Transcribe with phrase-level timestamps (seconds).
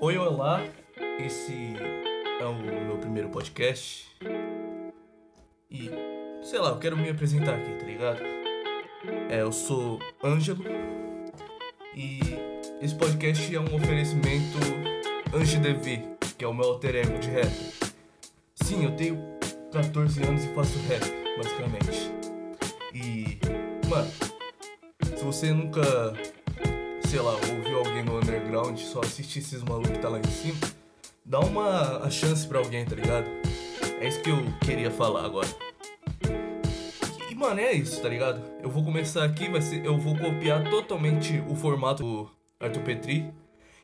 [0.00, 0.62] Oi, olá.
[1.18, 1.74] Esse
[2.40, 4.06] é o meu primeiro podcast.
[5.68, 5.90] E,
[6.40, 8.20] sei lá, eu quero me apresentar aqui, tá ligado?
[9.28, 10.62] É, eu sou Ângelo.
[11.96, 12.20] E
[12.80, 14.56] esse podcast é um oferecimento
[15.34, 16.04] Ange Devi,
[16.38, 17.52] que é o meu alter ego de rap.
[18.54, 19.18] Sim, eu tenho
[19.72, 21.02] 14 anos e faço rap,
[21.36, 22.12] basicamente.
[22.94, 23.40] E,
[23.88, 24.12] mano,
[25.16, 25.82] se você nunca
[27.08, 30.58] sei lá, ouviu alguém no underground, só assistir esses malucos que tá lá em cima,
[31.24, 33.26] dá uma a chance pra alguém, tá ligado?
[33.98, 35.48] É isso que eu queria falar agora.
[37.30, 38.42] E, mano, é isso, tá ligado?
[38.62, 43.32] Eu vou começar aqui, vai ser, eu vou copiar totalmente o formato do Arthur Petri.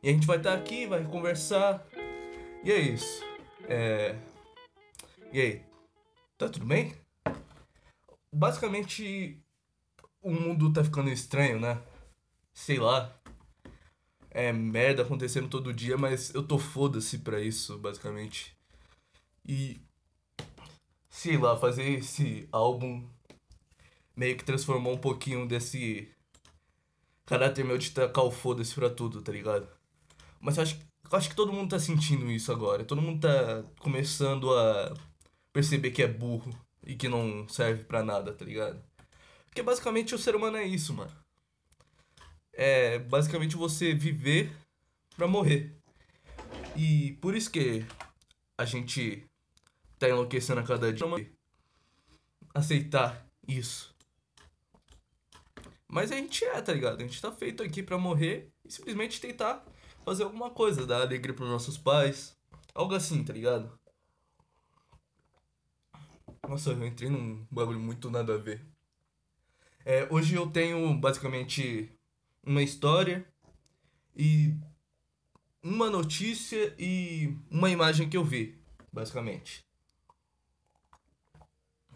[0.02, 1.82] E a gente vai estar tá aqui, vai conversar.
[2.62, 3.24] E é isso.
[3.66, 4.16] É.
[5.32, 5.62] E aí?
[6.36, 6.92] Tá tudo bem?
[8.30, 9.40] Basicamente,
[10.20, 11.80] o mundo tá ficando estranho, né?
[12.54, 13.12] Sei lá,
[14.30, 18.56] é merda acontecendo todo dia, mas eu tô foda-se pra isso, basicamente.
[19.46, 19.80] E.
[21.10, 23.08] Sei lá, fazer esse álbum
[24.16, 26.10] meio que transformou um pouquinho desse
[27.26, 29.68] caráter meu de tacar o foda-se pra tudo, tá ligado?
[30.40, 30.78] Mas eu acho,
[31.10, 32.84] eu acho que todo mundo tá sentindo isso agora.
[32.84, 34.94] Todo mundo tá começando a
[35.52, 36.50] perceber que é burro
[36.84, 38.82] e que não serve pra nada, tá ligado?
[39.46, 41.23] Porque basicamente o ser humano é isso, mano
[42.56, 44.52] é basicamente você viver
[45.16, 45.76] para morrer.
[46.76, 47.84] E por isso que
[48.58, 49.24] a gente
[49.98, 51.06] tá enlouquecendo a cada dia.
[52.54, 53.94] Aceitar isso.
[55.88, 57.00] Mas a gente é, tá ligado?
[57.00, 59.64] A gente tá feito aqui para morrer e simplesmente tentar
[60.04, 62.36] fazer alguma coisa, dar alegria pros nossos pais.
[62.74, 63.78] Algo assim, tá ligado?
[66.48, 68.60] Nossa, eu entrei num bagulho muito nada a ver.
[69.84, 71.93] É, hoje eu tenho basicamente
[72.46, 73.26] uma história
[74.16, 74.54] e
[75.62, 78.58] uma notícia e uma imagem que eu vi,
[78.92, 79.64] basicamente.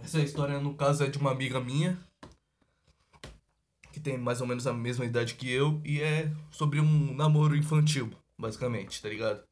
[0.00, 1.98] Essa história, no caso, é de uma amiga minha,
[3.92, 7.56] que tem mais ou menos a mesma idade que eu, e é sobre um namoro
[7.56, 9.42] infantil, basicamente, tá ligado?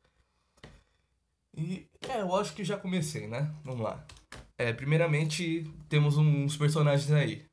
[1.56, 3.52] E é, eu acho que já comecei, né?
[3.64, 4.06] Vamos lá.
[4.58, 7.46] É, primeiramente, temos uns personagens aí.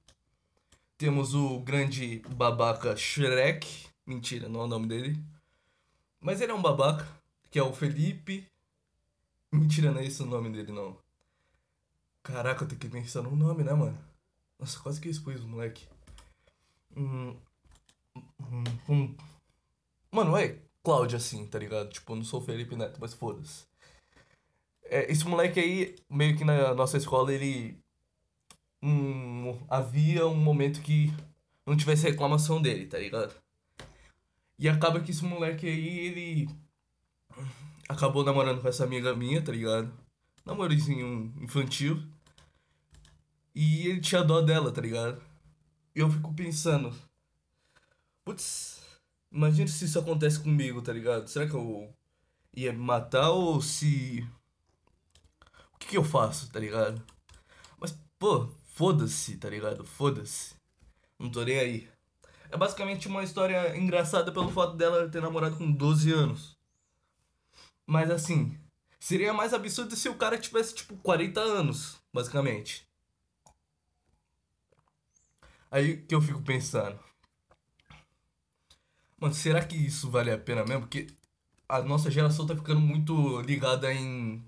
[0.98, 3.88] Temos o grande babaca Shrek.
[4.06, 5.24] Mentira, não é o nome dele.
[6.20, 7.08] Mas ele é um babaca,
[7.50, 8.48] que é o Felipe.
[9.52, 10.98] Mentira, não é esse o nome dele, não.
[12.24, 13.98] Caraca, eu tenho que pensar no nome, né, mano?
[14.58, 15.86] Nossa, quase que eu expus o moleque.
[16.96, 17.36] Hum,
[18.16, 19.16] hum, hum.
[20.12, 21.90] Mano, é Cláudio assim, tá ligado?
[21.90, 23.66] Tipo, eu não sou Felipe Neto, mas foda-se.
[24.84, 27.83] É, esse moleque aí, meio que na nossa escola, ele
[28.84, 31.14] um, havia um momento que
[31.66, 33.34] não tivesse reclamação dele, tá ligado?
[34.60, 36.50] E acaba que esse moleque aí, ele
[37.88, 39.92] acabou namorando com essa amiga minha, tá ligado?
[40.46, 42.04] Namorozinho infantil.
[43.56, 45.22] E ele tinha dó dela, tá ligado?
[45.96, 46.94] E eu fico pensando,
[48.26, 48.82] putz,
[49.32, 51.28] imagina se isso acontece comigo, tá ligado?
[51.28, 51.94] Será que eu
[52.56, 54.28] ia me matar ou se.
[55.74, 57.02] O que, que eu faço, tá ligado?
[57.80, 59.86] Mas, pô, Foda-se, tá ligado?
[59.86, 60.56] Foda-se.
[61.20, 61.90] Não tô nem aí.
[62.50, 66.58] É basicamente uma história engraçada pelo fato dela ter namorado com 12 anos.
[67.86, 68.58] Mas assim,
[69.00, 72.88] seria mais absurdo se o cara tivesse tipo 40 anos, basicamente.
[75.70, 77.00] Aí que eu fico pensando.
[79.20, 80.82] Mano, será que isso vale a pena mesmo?
[80.82, 81.06] Porque
[81.70, 84.44] a nossa geração tá ficando muito ligada em.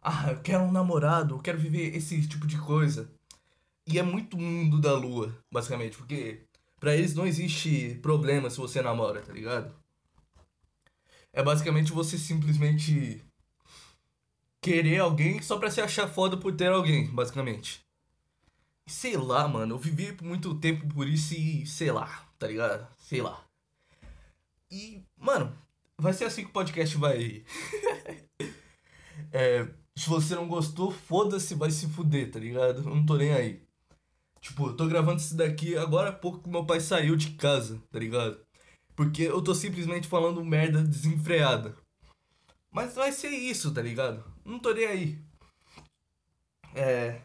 [0.00, 3.15] Ah, eu quero um namorado, eu quero viver esse tipo de coisa.
[3.86, 6.44] E é muito mundo da lua, basicamente, porque
[6.80, 9.74] para eles não existe problema se você namora, tá ligado?
[11.32, 13.22] É basicamente você simplesmente
[14.60, 17.80] querer alguém só pra se achar foda por ter alguém, basicamente.
[18.88, 22.88] Sei lá, mano, eu vivi por muito tempo por isso e sei lá, tá ligado?
[22.98, 23.44] Sei lá.
[24.70, 25.56] E, mano,
[25.98, 27.44] vai ser assim que o podcast vai.
[29.32, 32.78] é, se você não gostou, foda-se, vai se fuder, tá ligado?
[32.78, 33.65] Eu não tô nem aí.
[34.40, 37.82] Tipo, eu tô gravando isso daqui agora há pouco que meu pai saiu de casa,
[37.90, 38.40] tá ligado?
[38.94, 41.76] Porque eu tô simplesmente falando merda desenfreada.
[42.70, 44.24] Mas vai ser isso, tá ligado?
[44.44, 45.18] Não tô nem aí.
[46.74, 47.22] É.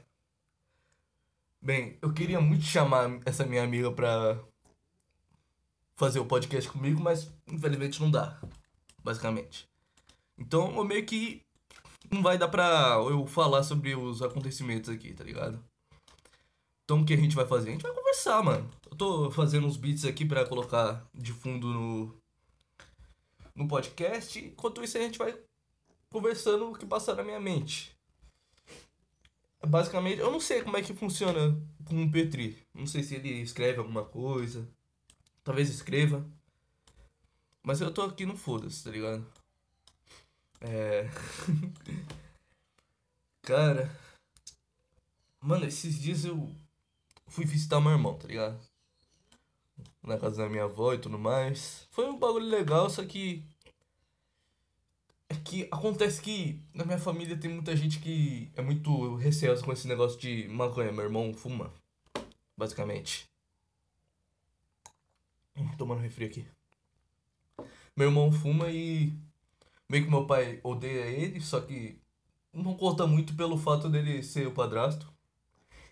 [1.61, 4.39] Bem, eu queria muito chamar essa minha amiga pra
[5.95, 8.41] fazer o podcast comigo, mas infelizmente não dá.
[9.03, 9.69] Basicamente.
[10.37, 11.43] Então eu meio que
[12.11, 15.63] não vai dar pra eu falar sobre os acontecimentos aqui, tá ligado?
[16.91, 17.69] Então o que a gente vai fazer?
[17.69, 18.69] A gente vai conversar, mano.
[18.89, 22.21] Eu tô fazendo uns beats aqui para colocar de fundo no
[23.55, 24.37] no podcast.
[24.37, 25.33] Enquanto isso, a gente vai
[26.09, 27.97] conversando o que passa na minha mente.
[29.65, 32.61] Basicamente, eu não sei como é que funciona com o Petri.
[32.73, 34.67] Não sei se ele escreve alguma coisa.
[35.45, 36.29] Talvez escreva.
[37.63, 39.25] Mas eu tô aqui no foda-se, tá ligado?
[40.59, 41.09] É.
[43.43, 43.89] Cara.
[45.39, 46.53] Mano, esses dias eu
[47.31, 48.59] fui visitar meu irmão, tá ligado?
[50.03, 51.87] Na casa da minha avó e tudo mais.
[51.91, 53.43] Foi um bagulho legal, só que.
[55.29, 59.71] É que acontece que na minha família tem muita gente que é muito receosa com
[59.71, 60.91] esse negócio de maconha.
[60.91, 61.73] Meu irmão fuma,
[62.57, 63.29] basicamente.
[65.77, 66.45] Tomando refri aqui.
[67.95, 69.13] Meu irmão fuma e.
[69.89, 72.01] Meio que meu pai odeia ele, só que
[72.53, 75.10] não conta muito pelo fato dele ser o padrasto.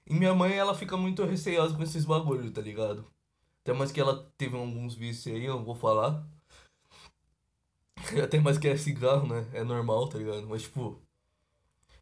[0.10, 3.06] E minha mãe, ela fica muito receosa com esses bagulhos, tá ligado?
[3.62, 6.26] Até mais que ela teve alguns vícios aí, eu não vou falar.
[8.24, 9.48] Até mais que é cigarro, né?
[9.54, 10.48] É normal, tá ligado?
[10.48, 11.00] Mas, tipo,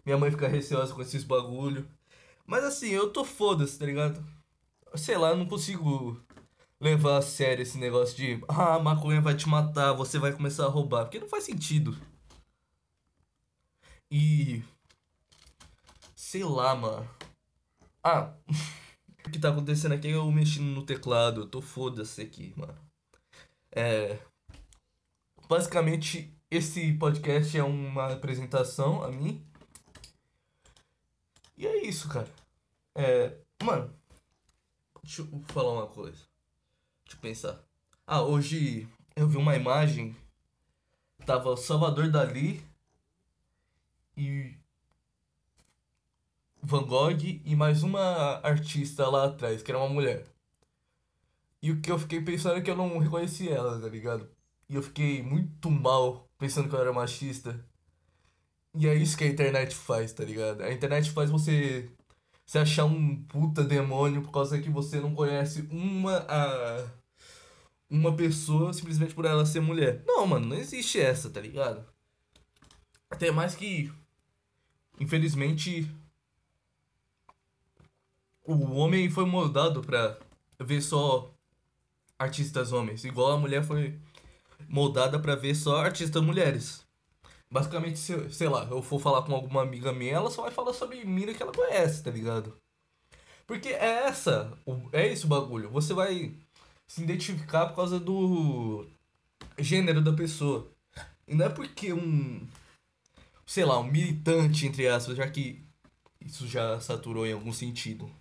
[0.06, 1.86] minha mãe fica receosa com esses bagulho.
[2.46, 4.24] Mas assim, eu tô foda-se, tá ligado?
[4.96, 6.18] Sei lá, eu não consigo
[6.80, 10.70] levar a sério esse negócio de ah, maconha vai te matar, você vai começar a
[10.70, 11.04] roubar.
[11.04, 11.98] Porque não faz sentido.
[14.10, 14.64] E.
[16.16, 17.17] Sei lá, mano.
[18.10, 18.34] Ah,
[19.28, 21.42] o que tá acontecendo aqui é eu mexendo no teclado.
[21.42, 22.78] Eu tô foda-se aqui, mano.
[23.70, 24.18] É.
[25.50, 29.46] Basicamente, esse podcast é uma apresentação a mim.
[31.58, 32.34] E é isso, cara.
[32.96, 33.38] É.
[33.62, 33.94] Mano.
[35.04, 36.20] Deixa eu falar uma coisa.
[37.04, 37.60] Deixa eu pensar.
[38.06, 38.88] Ah, hoje
[39.18, 40.16] eu vi uma imagem.
[41.26, 42.64] Tava Salvador Dali
[44.16, 44.58] e
[46.68, 50.26] Van Gogh e mais uma artista lá atrás, que era uma mulher.
[51.62, 54.30] E o que eu fiquei pensando é que eu não reconheci ela, tá ligado?
[54.68, 57.58] E eu fiquei muito mal pensando que eu era machista.
[58.76, 60.62] E é isso que a internet faz, tá ligado?
[60.62, 61.90] A internet faz você
[62.46, 66.86] se achar um puta demônio por causa que você não conhece uma a
[67.90, 70.04] uma pessoa simplesmente por ela ser mulher.
[70.06, 71.86] Não, mano, não existe essa, tá ligado?
[73.10, 73.90] Até mais que
[75.00, 75.90] infelizmente
[78.48, 80.18] o homem foi moldado pra
[80.60, 81.32] ver só
[82.18, 84.00] artistas homens, igual a mulher foi
[84.68, 86.86] moldada pra ver só artistas mulheres.
[87.52, 90.74] Basicamente, se, sei lá, eu for falar com alguma amiga minha, ela só vai falar
[90.74, 92.58] sobre mina que ela conhece, tá ligado?
[93.46, 94.58] Porque é essa,
[94.92, 95.70] é esse o bagulho.
[95.70, 96.34] Você vai
[96.88, 98.86] se identificar por causa do
[99.58, 100.70] gênero da pessoa.
[101.28, 102.46] E não é porque um,
[103.46, 105.64] sei lá, um militante, entre aspas, já que
[106.20, 108.12] isso já saturou em algum sentido.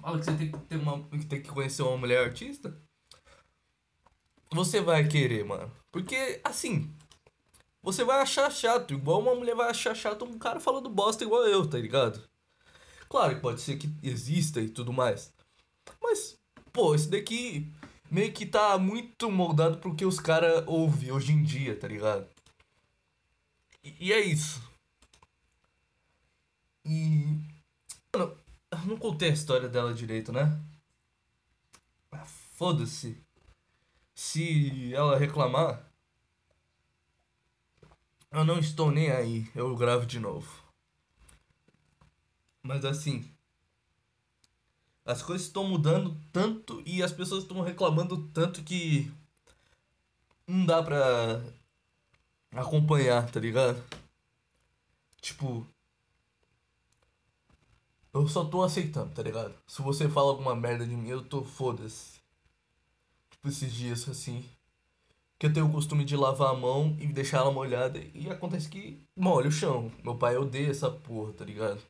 [0.00, 0.98] Fala que você tem que, ter uma,
[1.28, 2.80] tem que conhecer uma mulher artista.
[4.52, 5.70] Você vai querer, mano.
[5.92, 6.92] Porque, assim,
[7.82, 11.46] você vai achar chato, igual uma mulher vai achar chato um cara falando bosta igual
[11.46, 12.28] eu, tá ligado?
[13.08, 15.32] Claro que pode ser que exista e tudo mais.
[16.02, 16.38] Mas,
[16.72, 17.72] pô, esse daqui
[18.10, 22.26] meio que tá muito moldado pro que os caras ouvem hoje em dia, tá ligado?
[23.82, 24.62] E, e é isso.
[26.84, 27.38] E.
[28.86, 30.60] Não contei a história dela direito, né?
[32.12, 33.22] Ah, Foda-se.
[34.14, 35.82] Se ela reclamar,
[38.30, 39.50] eu não estou nem aí.
[39.54, 40.62] Eu gravo de novo.
[42.62, 43.28] Mas assim.
[45.04, 49.10] As coisas estão mudando tanto e as pessoas estão reclamando tanto que.
[50.46, 51.42] Não dá pra
[52.52, 53.82] acompanhar, tá ligado?
[55.20, 55.66] Tipo.
[58.12, 59.54] Eu só tô aceitando, tá ligado?
[59.66, 62.20] Se você fala alguma merda de mim, eu tô foda-se.
[63.30, 64.44] Tipo, esses dias assim.
[65.38, 67.98] Que eu tenho o costume de lavar a mão e deixar ela molhada.
[68.12, 69.90] E acontece que molha o chão.
[70.02, 71.80] Meu pai odeia essa porra, tá ligado?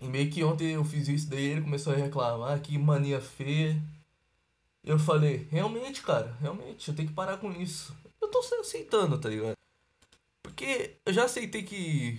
[0.00, 3.80] E meio que ontem eu fiz isso, daí ele começou a reclamar, que mania feia.
[4.82, 7.94] Eu falei, realmente, cara, realmente, eu tenho que parar com isso.
[8.20, 9.56] Eu tô aceitando, tá ligado?
[10.42, 12.18] Porque eu já aceitei que,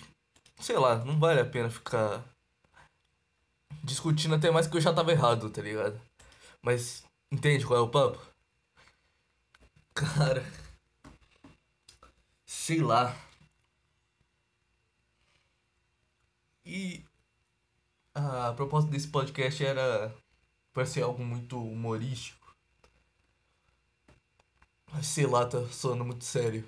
[0.59, 2.23] sei lá, não vale a pena ficar
[3.83, 5.99] discutindo até mais que eu já tava errado, tá ligado?
[6.61, 8.19] Mas entende qual é o papo?
[9.93, 10.43] Cara,
[12.45, 13.15] sei lá.
[16.65, 17.03] E
[18.15, 20.13] a proposta desse podcast era
[20.73, 22.55] para ser algo muito humorístico.
[24.91, 26.63] Mas sei lá, tá soando muito sério.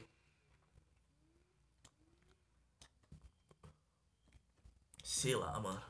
[5.16, 5.82] Sei lá, mano.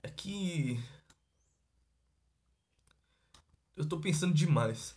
[0.00, 0.78] É que.
[3.76, 4.96] Eu tô pensando demais.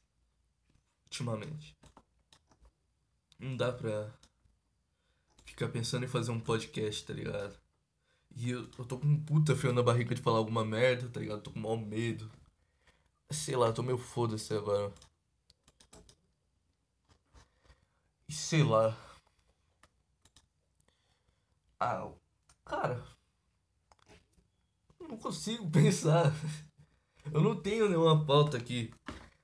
[1.06, 1.76] ultimamente.
[3.40, 4.14] Não dá pra
[5.44, 7.60] ficar pensando em fazer um podcast, tá ligado?
[8.36, 11.20] E eu, eu tô com um puta frio na barriga de falar alguma merda, tá
[11.20, 11.42] ligado?
[11.42, 12.32] Tô com mau medo.
[13.32, 14.94] Sei lá, tô meio foda-se agora.
[18.28, 18.96] E sei lá.
[21.80, 22.12] Ah,
[22.72, 23.04] cara.
[25.02, 26.34] Não consigo pensar.
[27.32, 28.92] Eu não tenho nenhuma pauta aqui.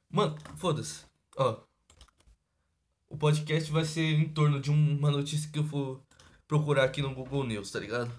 [0.09, 1.05] Mano, foda-se.
[1.35, 1.61] Ó.
[3.09, 6.01] O podcast vai ser em torno de uma notícia que eu for
[6.47, 8.11] procurar aqui no Google News, tá ligado?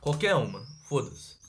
[0.00, 1.41] Qualquer uma, foda-se.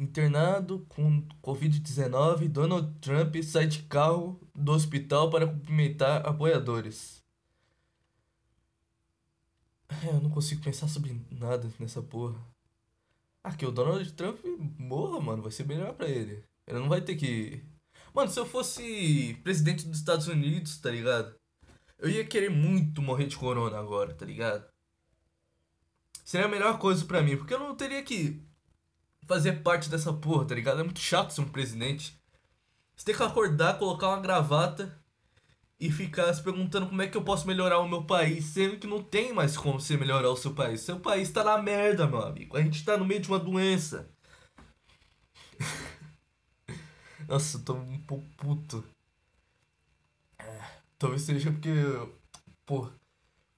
[0.00, 7.22] Internado com Covid-19, Donald Trump sai de carro do hospital para cumprimentar apoiadores.
[10.02, 12.40] É, eu não consigo pensar sobre nada nessa porra.
[13.44, 14.38] Ah, que o Donald Trump
[14.78, 16.42] morra, mano, vai ser melhor pra ele.
[16.66, 17.62] Ele não vai ter que.
[18.14, 21.34] Mano, se eu fosse presidente dos Estados Unidos, tá ligado?
[21.98, 24.66] Eu ia querer muito morrer de corona agora, tá ligado?
[26.24, 28.42] Seria a melhor coisa pra mim, porque eu não teria que
[29.26, 30.80] fazer parte dessa porra, tá ligado?
[30.80, 32.18] É muito chato ser um presidente.
[32.96, 35.00] Você tem que acordar, colocar uma gravata
[35.78, 38.86] e ficar se perguntando como é que eu posso melhorar o meu país, sendo que
[38.86, 40.82] não tem mais como você melhorar o seu país.
[40.82, 42.56] Seu país tá na merda, meu amigo.
[42.56, 44.10] A gente tá no meio de uma doença.
[47.26, 48.84] Nossa, eu tô um pouco puto.
[50.98, 51.70] Talvez seja porque,
[52.66, 52.90] pô,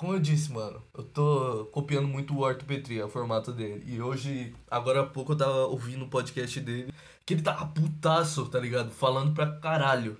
[0.02, 3.84] como eu disse, mano, eu tô copiando muito o Arthur Petri, o formato dele.
[3.86, 6.92] E hoje, agora há pouco eu tava ouvindo o podcast dele,
[7.24, 8.90] que ele tava putaço, tá ligado?
[8.90, 10.18] Falando pra caralho.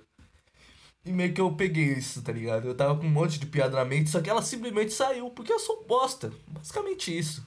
[1.05, 2.65] E meio que eu peguei isso, tá ligado?
[2.65, 5.51] Eu tava com um monte de piada na mente, só que ela simplesmente saiu, porque
[5.51, 6.31] eu sou bosta.
[6.47, 7.45] Basicamente isso.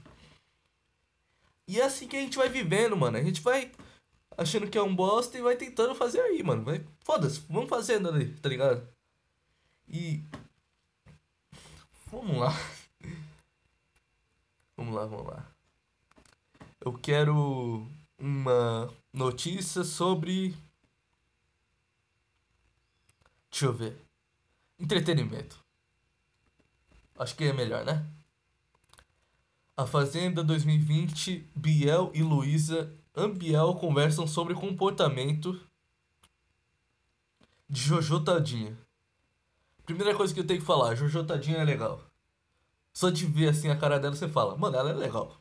[1.66, 3.16] E é assim que a gente vai vivendo, mano.
[3.16, 3.73] A gente vai
[4.37, 6.62] achando que é um bosta e vai tentando fazer aí, mano.
[6.62, 8.87] Vai, foda-se, vamos fazendo ali, tá ligado?
[9.88, 10.23] E.
[12.10, 12.52] Vamos lá.
[14.76, 15.46] Vamos lá, vamos lá.
[16.80, 17.86] Eu quero
[18.18, 20.56] uma notícia sobre.
[23.50, 23.96] Deixa eu ver.
[24.78, 25.58] Entretenimento.
[27.18, 28.06] Acho que é melhor, né?
[29.76, 35.60] A Fazenda 2020, Biel e Luísa Ambiel conversam sobre comportamento
[37.68, 38.86] de Jojo Tadinha.
[39.87, 42.05] Primeira coisa que eu tenho que falar, Jojo Tadinha é legal.
[42.93, 45.40] Só de ver assim a cara dela, você fala, mano, ela é legal.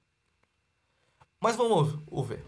[1.42, 2.44] Mas vamos ouvir.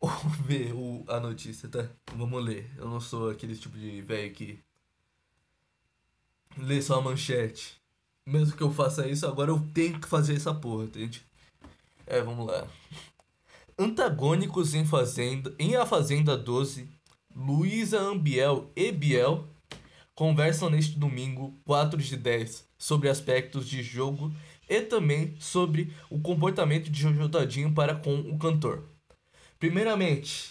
[0.00, 1.88] Ouvir o, a notícia, tá?
[2.14, 2.70] Vamos ler.
[2.76, 4.58] Eu não sou aquele tipo de velho que
[6.58, 7.80] lê só a manchete.
[8.26, 11.24] Mesmo que eu faça isso, agora eu tenho que fazer essa porra, entende?
[12.04, 12.66] É, vamos lá.
[13.78, 16.88] Antagônicos em Fazenda, em A Fazenda 12,
[17.34, 19.46] Luísa Ambiel e Biel
[20.16, 24.34] conversam neste domingo, 4 de 10, sobre aspectos de jogo
[24.68, 28.82] e também sobre o comportamento de Jojo Tadinho para com o cantor.
[29.60, 30.50] Primeiramente,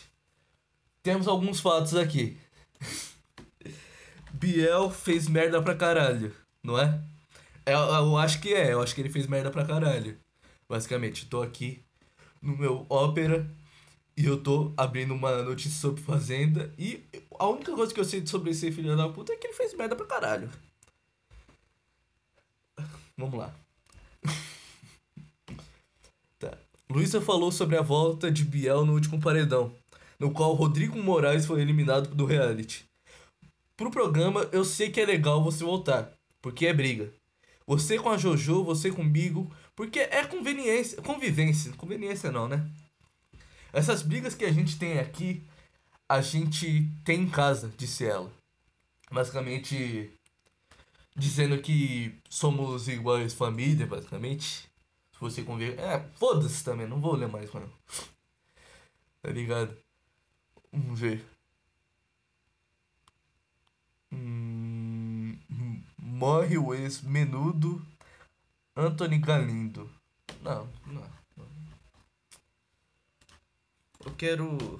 [1.03, 2.37] temos alguns fatos aqui.
[4.31, 7.01] Biel fez merda pra caralho, não é?
[7.65, 10.17] Eu, eu acho que é, eu acho que ele fez merda pra caralho.
[10.69, 11.83] Basicamente, tô aqui
[12.39, 13.49] no meu ópera
[14.15, 16.71] e eu tô abrindo uma notícia sobre Fazenda.
[16.77, 17.03] E
[17.39, 19.73] a única coisa que eu sei sobre esse filho da puta é que ele fez
[19.73, 20.49] merda pra caralho.
[23.17, 23.53] Vamos lá.
[26.39, 26.57] tá.
[26.89, 29.73] Luísa falou sobre a volta de Biel no último paredão,
[30.19, 32.85] no qual Rodrigo Moraes foi eliminado do reality.
[33.77, 36.11] Pro programa, eu sei que é legal você voltar,
[36.41, 37.11] porque é briga.
[37.67, 41.73] Você com a Jojo, você comigo, porque é conveniência, convivência.
[41.73, 42.69] Conveniência não, né?
[43.73, 45.43] Essas brigas que a gente tem aqui,
[46.07, 48.31] a gente tem em casa, disse ela.
[49.11, 50.11] Basicamente
[51.15, 54.69] dizendo que somos iguais família, basicamente.
[55.13, 55.79] Se você conviver.
[55.79, 57.71] É, foda-se também, não vou ler mais, mano.
[59.21, 59.75] Tá ligado?
[60.71, 61.25] Vamos ver.
[64.11, 65.37] Hum,
[65.97, 67.85] morre o ex-menudo
[68.75, 69.89] Anthony Galindo.
[70.41, 71.15] Não, não.
[74.05, 74.79] Eu quero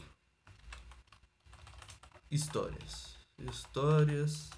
[2.36, 3.16] histórias.
[3.40, 4.50] Histórias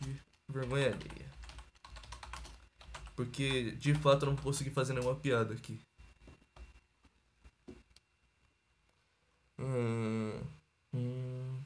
[0.00, 1.30] de vergonha alheia.
[3.14, 5.80] Porque de fato eu não consegui fazer nenhuma piada aqui.
[9.58, 10.40] Hum,
[10.92, 11.62] hum,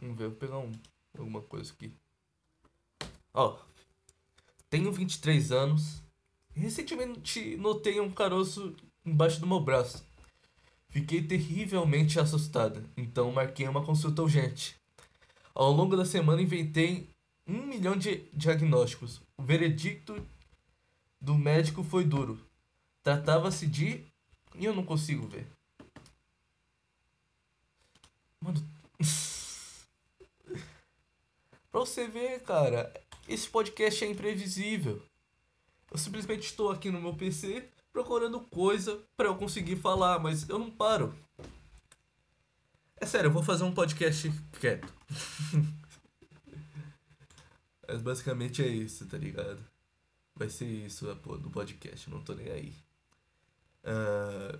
[0.00, 0.72] Vamos ver, vou pegar um,
[1.16, 1.94] alguma coisa aqui.
[3.32, 3.58] Ó,
[4.72, 6.02] Tenho 23 anos.
[6.54, 10.04] Recentemente notei um caroço embaixo do meu braço.
[10.88, 14.76] Fiquei terrivelmente assustada, então marquei uma consulta urgente.
[15.54, 17.08] Ao longo da semana inventei
[17.46, 19.20] um milhão de diagnósticos.
[19.38, 20.14] O veredicto
[21.20, 22.38] do médico foi duro.
[23.02, 24.04] Tratava-se de.
[24.54, 25.46] E eu não consigo ver.
[28.40, 28.60] Mano.
[31.70, 32.92] pra você ver, cara,
[33.26, 35.02] esse podcast é imprevisível.
[35.92, 40.58] Eu simplesmente estou aqui no meu PC procurando coisa para eu conseguir falar, mas eu
[40.58, 41.14] não paro.
[42.96, 44.90] É sério, eu vou fazer um podcast quieto.
[47.86, 49.62] mas basicamente é isso, tá ligado?
[50.34, 52.74] Vai ser isso do podcast, não tô nem aí.
[53.84, 54.58] Uh...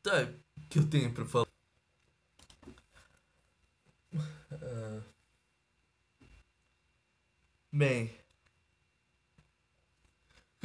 [0.00, 1.48] Tá, o que eu tenho pra falar?
[4.12, 5.02] Uh...
[7.72, 8.16] Bem,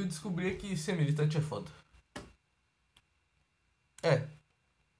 [0.00, 0.06] eu
[0.40, 1.70] descobri que ser militante é foda.
[4.02, 4.26] É.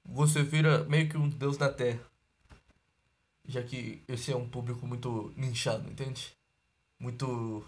[0.05, 2.01] Você vira meio que um deus na terra.
[3.47, 6.33] Já que esse é um público muito nichado, entende?
[6.99, 7.65] Muito.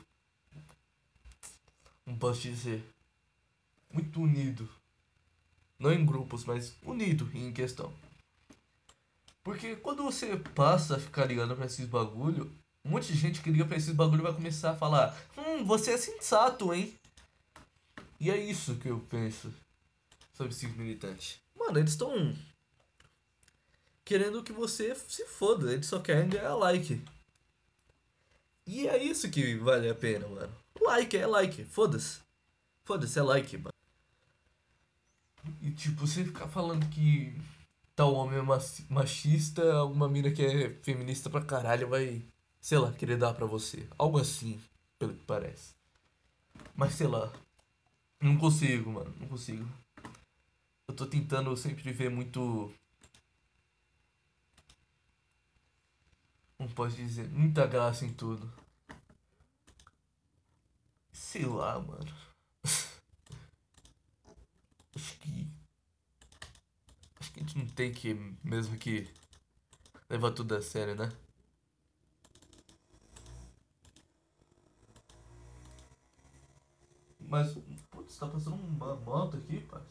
[2.04, 2.84] Não posso dizer.
[3.92, 4.68] Muito unido.
[5.78, 7.92] Não em grupos, mas unido em questão.
[9.42, 12.52] Porque quando você passa a ficar ligando pra esses bagulho,
[12.84, 15.92] um monte de gente que liga pra esses bagulho vai começar a falar: Hum, você
[15.92, 16.96] é sensato, hein?
[18.22, 19.52] E é isso que eu penso
[20.32, 21.40] sobre esses militantes.
[21.58, 22.32] Mano, eles estão
[24.04, 27.02] querendo que você se foda, eles só querem ganhar like.
[28.64, 30.54] E é isso que vale a pena, mano.
[30.80, 32.20] Like é like, foda-se.
[32.84, 33.74] Foda-se, é like, mano.
[35.60, 37.36] E tipo, você ficar falando que
[37.96, 42.22] tal homem é machista, alguma mina que é feminista pra caralho vai,
[42.60, 43.84] sei lá, querer dar pra você.
[43.98, 44.62] Algo assim,
[44.96, 45.74] pelo que parece.
[46.76, 47.32] Mas sei lá,
[48.22, 49.12] não consigo, mano.
[49.18, 49.68] Não consigo.
[50.88, 52.72] Eu tô tentando sempre ver muito.
[56.58, 57.28] Não posso dizer.
[57.30, 58.50] Muita graça em tudo.
[61.12, 62.12] Sei lá, mano.
[64.94, 65.48] Acho que.
[67.18, 68.14] Acho que a gente não tem que.
[68.44, 69.08] Mesmo que.
[70.08, 71.10] Levar tudo a sério, né?
[77.18, 77.56] Mas
[78.12, 79.86] Putz, tá passando uma moto aqui, parça.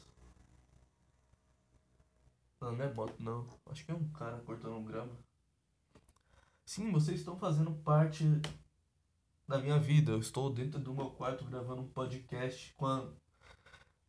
[2.59, 3.47] Não, não é moto não.
[3.65, 5.11] Acho que é um cara cortando um grama.
[6.63, 8.25] Sim, vocês estão fazendo parte
[9.47, 10.11] da minha vida.
[10.11, 13.11] Eu estou dentro do meu quarto gravando um podcast com a,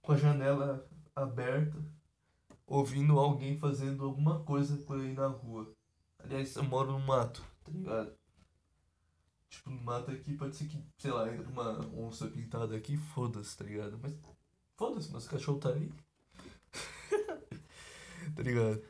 [0.02, 1.82] com a janela aberta,
[2.66, 5.72] ouvindo alguém fazendo alguma coisa por aí na rua.
[6.18, 8.21] Aliás, eu moro no mato, tá ligado?
[9.52, 13.64] Tipo, mata aqui, pode ser que, sei lá, entra uma onça pintada aqui, foda-se, tá
[13.64, 13.98] ligado?
[14.02, 14.14] Mas
[14.78, 15.92] foda-se, nosso cachorro tá aí.
[18.34, 18.82] tá ligado?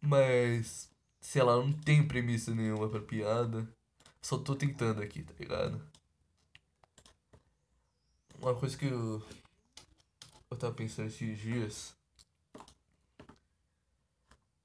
[0.00, 0.88] Mas,
[1.20, 3.68] sei lá, não tem premissa nenhuma pra piada.
[4.20, 5.84] Só tô tentando aqui, tá ligado?
[8.38, 9.20] Uma coisa que eu.
[10.48, 11.96] Eu tava pensando esses dias.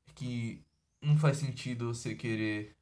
[0.07, 0.63] É que
[1.01, 2.76] não faz sentido você querer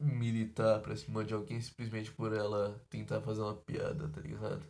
[0.00, 4.62] militar pra cima de alguém simplesmente por ela tentar fazer uma piada, tá ligado?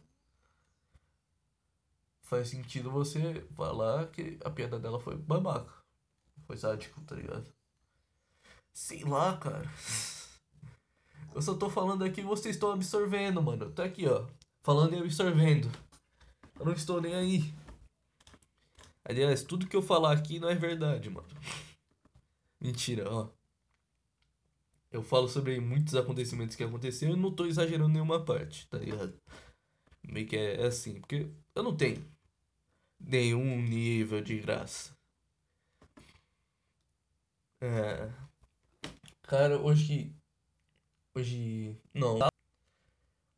[2.22, 5.72] Faz sentido você falar que a piada dela foi babaca.
[6.46, 7.52] Foi sádico, tá ligado?
[8.72, 9.68] Sei lá, cara.
[11.34, 13.70] Eu só tô falando aqui vocês estão absorvendo, mano.
[13.70, 14.26] Tá aqui, ó.
[14.62, 15.70] Falando e absorvendo.
[16.58, 17.54] Eu não estou nem aí.
[19.04, 21.28] Aliás, tudo que eu falar aqui não é verdade, mano.
[22.60, 23.39] Mentira, ó
[24.90, 29.18] eu falo sobre muitos acontecimentos que aconteceram e não tô exagerando nenhuma parte, tá ligado?
[30.02, 32.04] Meio que é, é assim, porque eu não tenho
[32.98, 34.96] nenhum nível de graça.
[37.60, 38.10] É.
[39.22, 40.14] Cara, hoje.
[41.14, 41.76] Hoje.
[41.94, 42.18] Não.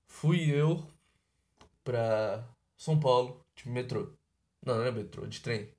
[0.07, 0.87] Fui eu
[1.85, 4.13] pra São Paulo, de metrô.
[4.65, 5.75] Não, não é metrô, de trem.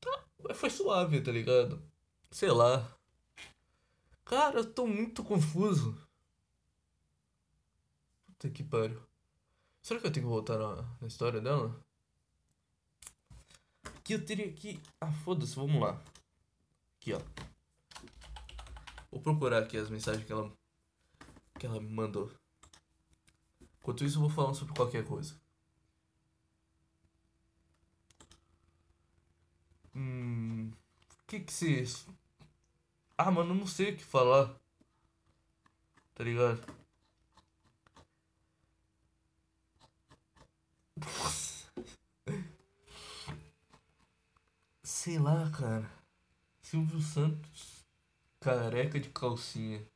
[0.00, 1.82] Tá, foi suave, tá ligado?
[2.30, 2.99] Sei lá.
[4.30, 6.00] Cara, eu tô muito confuso.
[8.26, 9.02] Puta que pariu.
[9.82, 11.84] Será que eu tenho que voltar na, na história dela?
[14.04, 14.80] Que eu teria que.
[15.00, 16.00] Ah, foda-se, vamos lá.
[16.96, 17.20] Aqui, ó.
[19.10, 20.56] Vou procurar aqui as mensagens que ela.
[21.58, 22.30] que ela me mandou.
[23.80, 25.34] Enquanto isso, eu vou falando sobre qualquer coisa.
[29.92, 30.70] Hum.
[30.70, 31.84] O que que se.
[33.22, 34.58] Ah, mano, não sei o que falar.
[36.14, 36.60] tá ligado?
[44.82, 45.90] Sei lá, cara.
[46.62, 47.84] Silvio Santos,
[48.40, 49.86] careca de calcinha.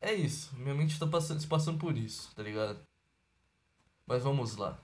[0.00, 2.84] É isso, minha mente tá passando, se passando por isso, tá ligado?
[4.06, 4.76] Mas vamos lá.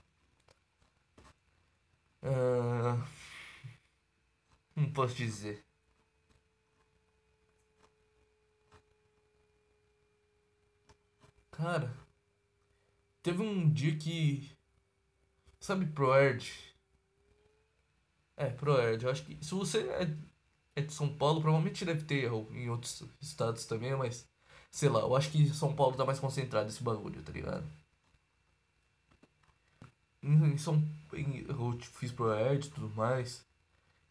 [2.23, 3.05] Uh...
[4.75, 5.64] Não posso dizer.
[11.57, 11.89] Cara,
[13.23, 14.51] teve um dia que.
[15.59, 16.51] Sabe Proerd?
[18.37, 19.03] É, Proerd.
[19.05, 19.37] Eu acho que.
[19.43, 20.17] Se você é,
[20.75, 24.27] é de São Paulo, provavelmente deve ter em outros estados também, mas.
[24.69, 27.65] Sei lá, eu acho que São Paulo tá mais concentrado esse bagulho, tá ligado?
[30.21, 30.83] Em São.
[31.13, 33.45] Em, eu fiz Proerd e tudo mais.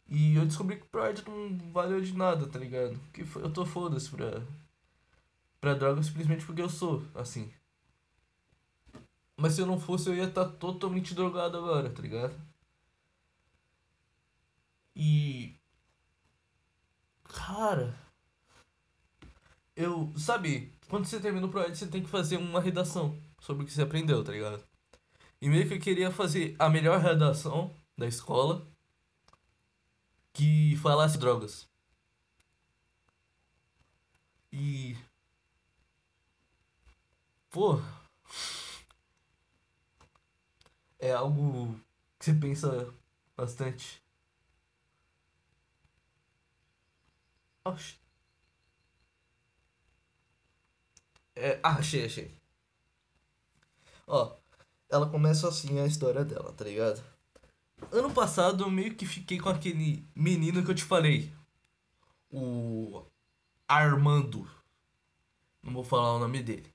[0.07, 2.99] E eu descobri que Proerd não valeu de nada, tá ligado?
[3.13, 4.41] Que eu tô foda-se pra
[5.65, 7.51] pra droga simplesmente porque eu sou assim.
[9.35, 12.39] Mas se eu não fosse, eu ia estar tá totalmente drogado agora, tá ligado?
[14.95, 15.55] E.
[17.23, 17.97] Cara.
[19.75, 20.13] Eu.
[20.15, 23.73] Sabe, quando você termina o projeto, você tem que fazer uma redação sobre o que
[23.73, 24.63] você aprendeu, tá ligado?
[25.41, 28.67] E meio que eu queria fazer a melhor redação da escola
[30.31, 31.67] que falasse drogas.
[34.51, 34.95] E
[37.55, 37.79] Pô.
[40.99, 41.79] É algo
[42.19, 42.93] que você pensa
[43.33, 44.03] bastante.
[47.63, 47.97] Oxi.
[51.33, 52.37] É, ah, achei, achei.
[54.05, 54.35] Ó,
[54.89, 57.01] ela começa assim a história dela, tá ligado?
[57.89, 61.33] Ano passado eu meio que fiquei com aquele menino que eu te falei.
[62.29, 63.05] O
[63.65, 64.45] Armando.
[65.63, 66.74] Não vou falar o nome dele.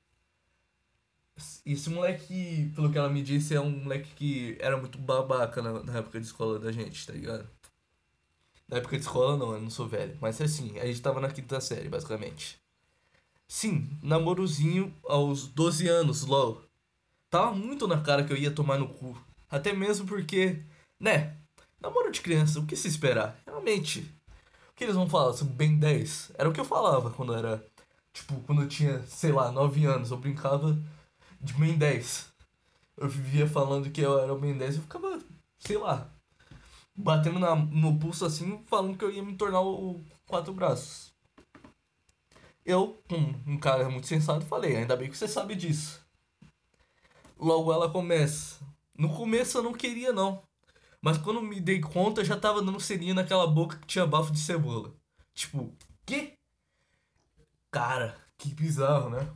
[1.64, 5.82] Esse moleque, pelo que ela me disse, é um moleque que era muito babaca na,
[5.82, 7.48] na época de escola da gente, tá ligado?
[8.68, 10.16] Na época de escola não, eu não sou velho.
[10.20, 12.60] Mas assim, a gente tava na quinta série, basicamente.
[13.48, 16.62] Sim, namorozinho aos 12 anos, lol.
[17.28, 19.16] Tava muito na cara que eu ia tomar no cu.
[19.50, 20.62] Até mesmo porque,
[21.00, 21.36] né?
[21.80, 23.40] Namoro de criança, o que se esperar?
[23.44, 24.00] Realmente.
[24.70, 26.32] O que eles vão falar sobre Ben 10?
[26.38, 27.64] Era o que eu falava quando era.
[28.12, 30.12] Tipo, quando eu tinha, sei lá, 9 anos.
[30.12, 30.78] Eu brincava
[31.40, 32.32] de Ben 10.
[32.96, 35.18] Eu vivia falando que eu era o Ben 10 e eu ficava,
[35.58, 36.12] sei lá,
[36.94, 41.14] batendo na, no pulso assim, falando que eu ia me tornar o Quatro Braços.
[42.64, 46.00] Eu, um, um cara muito sensato, falei, ainda bem que você sabe disso.
[47.38, 48.60] Logo ela começa.
[48.96, 50.42] No começo eu não queria não.
[51.00, 54.38] Mas quando me dei conta, já tava dando serinha naquela boca que tinha bafo de
[54.38, 54.94] cebola.
[55.32, 55.74] Tipo,
[56.04, 56.34] que?
[57.70, 59.26] Cara, que bizarro, né?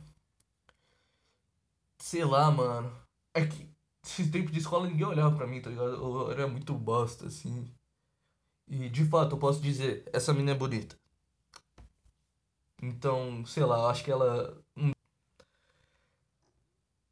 [2.05, 2.95] Sei lá, mano.
[3.33, 3.67] É que
[4.03, 5.95] esse tempo de escola ninguém olhava pra mim, tá ligado?
[5.95, 7.67] Eu era muito bosta, assim.
[8.67, 10.95] E de fato, eu posso dizer, essa mina é bonita.
[12.79, 14.55] Então, sei lá, eu acho que ela.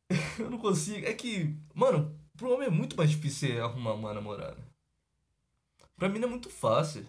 [0.38, 1.08] eu não consigo.
[1.08, 4.64] É que, mano, pro homem é muito mais difícil arrumar uma namorada.
[5.96, 7.08] Pra mim é muito fácil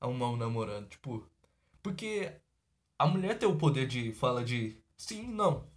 [0.00, 0.86] arrumar um namorado.
[0.86, 1.24] Tipo,
[1.80, 2.32] porque
[2.98, 5.70] a mulher tem o poder de fala de sim, não.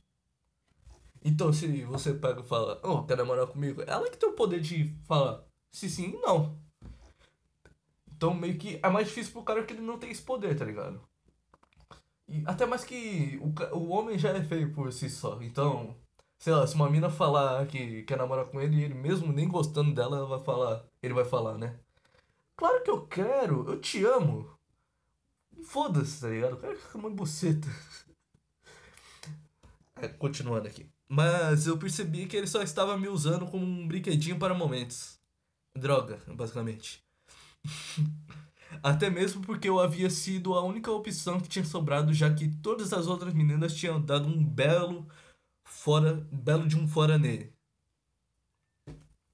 [1.28, 3.82] Então, se você pega e fala, oh, quer namorar comigo?
[3.88, 6.56] Ela que tem o poder de falar se sim não.
[8.08, 10.64] Então, meio que é mais difícil pro cara que ele não tem esse poder, tá
[10.64, 11.02] ligado?
[12.28, 15.42] E até mais que o, o homem já é feio por si só.
[15.42, 15.98] Então,
[16.38, 19.94] sei lá, se uma mina falar que quer namorar com ele, ele mesmo nem gostando
[19.96, 21.80] dela, ela vai falar, ele vai falar, né?
[22.56, 24.58] Claro que eu quero, eu te amo.
[25.64, 26.52] Foda-se, tá ligado?
[26.54, 27.68] Eu quero ficar uma buceta.
[29.98, 30.95] É, continuando aqui.
[31.08, 35.20] Mas eu percebi que ele só estava me usando como um brinquedinho para momentos.
[35.78, 37.04] Droga, basicamente.
[38.84, 42.92] Até mesmo porque eu havia sido a única opção que tinha sobrado, já que todas
[42.94, 45.08] as outras meninas tinham dado um belo
[45.64, 47.54] fora, belo de um fora nele.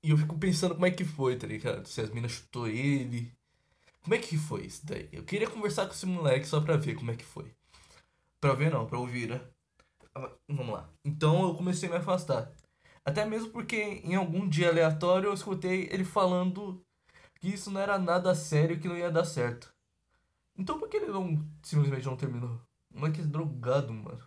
[0.03, 1.87] E eu fico pensando como é que foi, tá ligado?
[1.87, 3.31] Se as meninas chutou ele.
[4.01, 5.07] Como é que foi isso daí?
[5.11, 7.53] Eu queria conversar com esse moleque só pra ver como é que foi.
[8.39, 9.41] Pra ver não, pra ouvir, né?
[10.47, 10.89] Vamos lá.
[11.05, 12.51] Então eu comecei a me afastar.
[13.03, 16.83] Até mesmo porque em algum dia aleatório eu escutei ele falando
[17.39, 19.73] que isso não era nada sério que não ia dar certo.
[20.57, 22.61] Então por que ele não simplesmente não terminou?
[22.93, 24.21] Moleque é drogado, mano.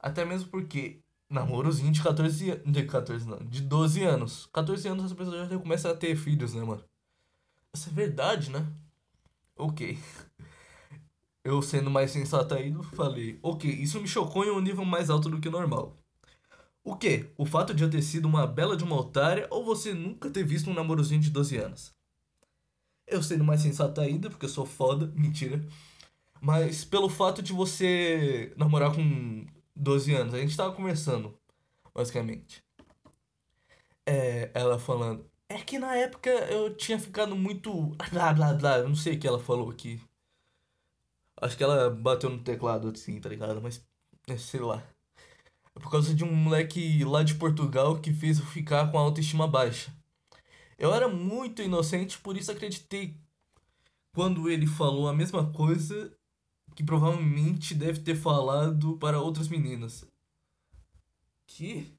[0.00, 2.72] Até mesmo porque namorozinho de 14 anos.
[2.72, 4.46] De 14 não, de 12 anos.
[4.52, 6.84] 14 anos as pessoas já começam a ter filhos, né, mano?
[7.74, 8.66] Isso é verdade, né?
[9.56, 9.98] Ok.
[11.46, 15.28] Eu sendo mais sensato ainda, falei, ok, isso me chocou em um nível mais alto
[15.28, 15.96] do que normal.
[16.82, 17.30] O que?
[17.38, 20.44] O fato de eu ter sido uma bela de uma otária ou você nunca ter
[20.44, 21.94] visto um namorozinho de 12 anos?
[23.06, 25.64] Eu sendo mais sensato ainda, porque eu sou foda, mentira.
[26.40, 31.32] Mas pelo fato de você namorar com 12 anos, a gente tava conversando,
[31.94, 32.64] basicamente.
[34.04, 37.96] É, ela falando, é que na época eu tinha ficado muito.
[38.10, 40.00] Blá blá blá, eu não sei o que ela falou aqui.
[41.40, 43.60] Acho que ela bateu no teclado assim, tá ligado?
[43.60, 43.84] Mas,
[44.28, 44.82] é, sei lá.
[45.74, 49.02] É por causa de um moleque lá de Portugal que fez eu ficar com a
[49.02, 49.92] autoestima baixa.
[50.78, 53.16] Eu era muito inocente, por isso acreditei
[54.14, 56.12] quando ele falou a mesma coisa
[56.74, 60.06] que provavelmente deve ter falado para outras meninas.
[61.46, 61.96] Que?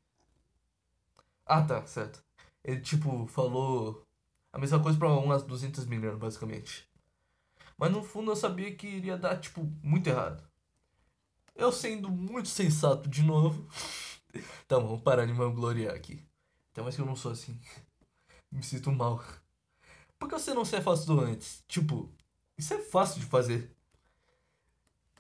[1.45, 2.23] Ah, tá, certo.
[2.63, 4.05] Ele, tipo, falou
[4.53, 6.86] a mesma coisa pra umas 200 meninas, basicamente.
[7.77, 10.43] Mas no fundo eu sabia que iria dar, tipo, muito errado.
[11.55, 13.67] Eu sendo muito sensato de novo.
[14.67, 16.25] tá, vamos parar de me gloriar aqui.
[16.71, 17.59] Até mais que eu não sou assim.
[18.51, 19.21] Me sinto mal.
[20.17, 21.63] Por que você não se afastou antes?
[21.67, 22.09] Tipo,
[22.57, 23.75] isso é fácil de fazer.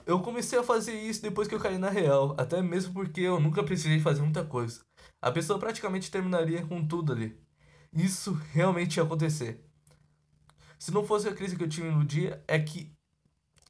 [0.05, 3.39] Eu comecei a fazer isso depois que eu caí na real, até mesmo porque eu
[3.39, 4.81] nunca precisei fazer muita coisa.
[5.21, 7.37] A pessoa praticamente terminaria com tudo ali.
[7.91, 9.66] Isso realmente ia acontecer.
[10.77, 12.91] Se não fosse a crise que eu tive no dia, é que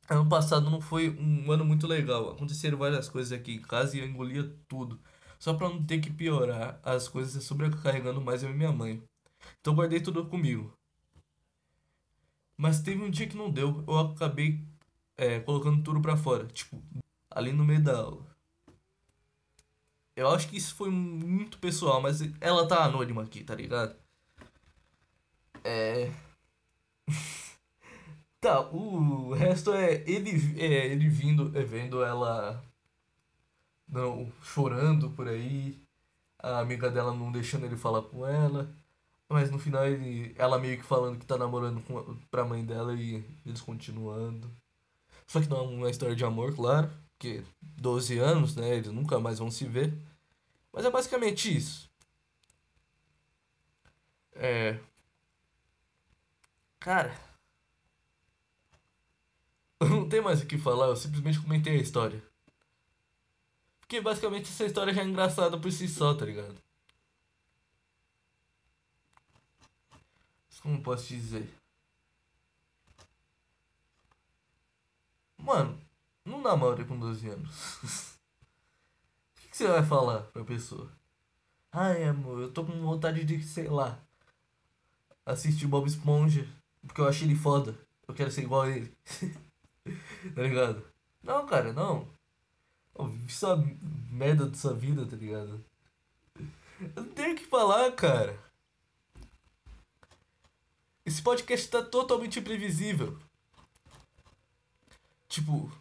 [0.09, 2.31] ano passado não foi um ano muito legal.
[2.31, 4.99] Aconteceram várias coisas aqui em casa e eu engolia tudo.
[5.39, 9.03] Só pra não ter que piorar as coisas sobrecarregando mais eu e minha mãe.
[9.61, 10.73] Então guardei tudo comigo.
[12.57, 13.83] Mas teve um dia que não deu.
[13.87, 14.65] Eu acabei
[15.15, 16.47] é, colocando tudo pra fora.
[16.47, 16.81] Tipo,
[17.29, 18.25] ali no meio da aula.
[20.15, 23.95] Eu acho que isso foi muito pessoal, mas ela tá anônima aqui, tá ligado?
[25.63, 26.11] É.
[28.39, 32.63] tá, o resto é ele, é, ele vindo, é, vendo ela
[33.87, 35.81] não chorando por aí,
[36.39, 38.73] a amiga dela não deixando ele falar com ela.
[39.29, 42.93] Mas no final ele, ela meio que falando que tá namorando com, pra mãe dela
[42.93, 44.49] e eles continuando.
[45.27, 46.89] Só que não é uma história de amor, claro.
[47.17, 48.75] Porque 12 anos, né?
[48.77, 49.93] Eles nunca mais vão se ver.
[50.71, 51.89] Mas é basicamente isso.
[54.35, 54.79] É.
[56.79, 57.13] Cara.
[59.81, 62.23] Não tem mais o que falar, eu simplesmente comentei a história.
[63.79, 66.55] Porque basicamente essa história já é engraçada por si só, tá ligado?
[70.67, 71.49] Como posso dizer?
[75.37, 75.79] Mano,
[76.25, 77.77] não namora com 12 anos.
[79.37, 80.91] o que, que, você vai falar pra pessoa?
[81.71, 83.97] Ai, amor, eu tô com vontade de, sei lá,
[85.25, 86.45] assistir Bob Esponja,
[86.87, 87.77] porque eu achei ele foda.
[88.07, 88.95] Eu quero ser igual a ele.
[90.33, 90.83] tá ligado?
[91.21, 92.07] Não, cara, não.
[92.99, 93.57] Vive sua
[94.09, 95.63] merda da sua vida, tá ligado?
[96.95, 98.39] Eu não tenho o que falar, cara.
[101.05, 103.17] Esse podcast tá totalmente imprevisível.
[105.27, 105.71] Tipo.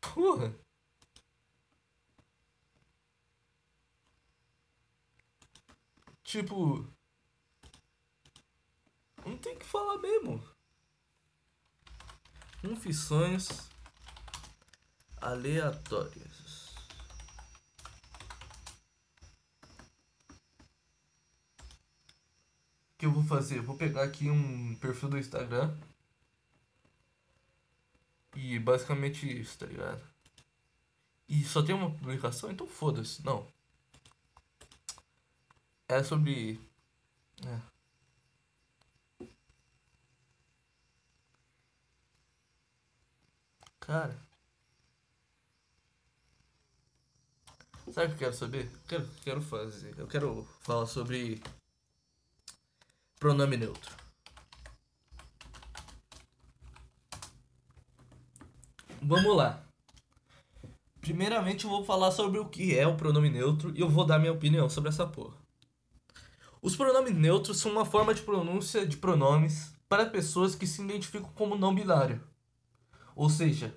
[0.00, 0.54] Porra.
[6.22, 6.86] Tipo.
[9.24, 10.42] Não tem que falar mesmo.
[12.60, 13.48] Confissões
[15.20, 16.74] aleatórias.
[22.92, 23.58] O que eu vou fazer?
[23.58, 25.76] Eu vou pegar aqui um perfil do Instagram.
[28.36, 30.02] E basicamente isso, tá ligado?
[31.28, 33.24] E só tem uma publicação, então foda-se.
[33.24, 33.46] Não.
[35.88, 36.60] É sobre.
[37.46, 37.73] É.
[43.86, 44.16] Cara.
[47.92, 48.70] Sabe o que eu quero saber?
[48.88, 49.94] Quero, quero fazer.
[49.98, 51.42] Eu quero falar sobre
[53.20, 53.94] pronome neutro.
[59.02, 59.62] Vamos lá.
[61.00, 64.18] Primeiramente eu vou falar sobre o que é o pronome neutro e eu vou dar
[64.18, 65.36] minha opinião sobre essa porra.
[66.62, 71.30] Os pronomes neutros são uma forma de pronúncia de pronomes para pessoas que se identificam
[71.34, 72.33] como não binário.
[73.14, 73.74] Ou seja,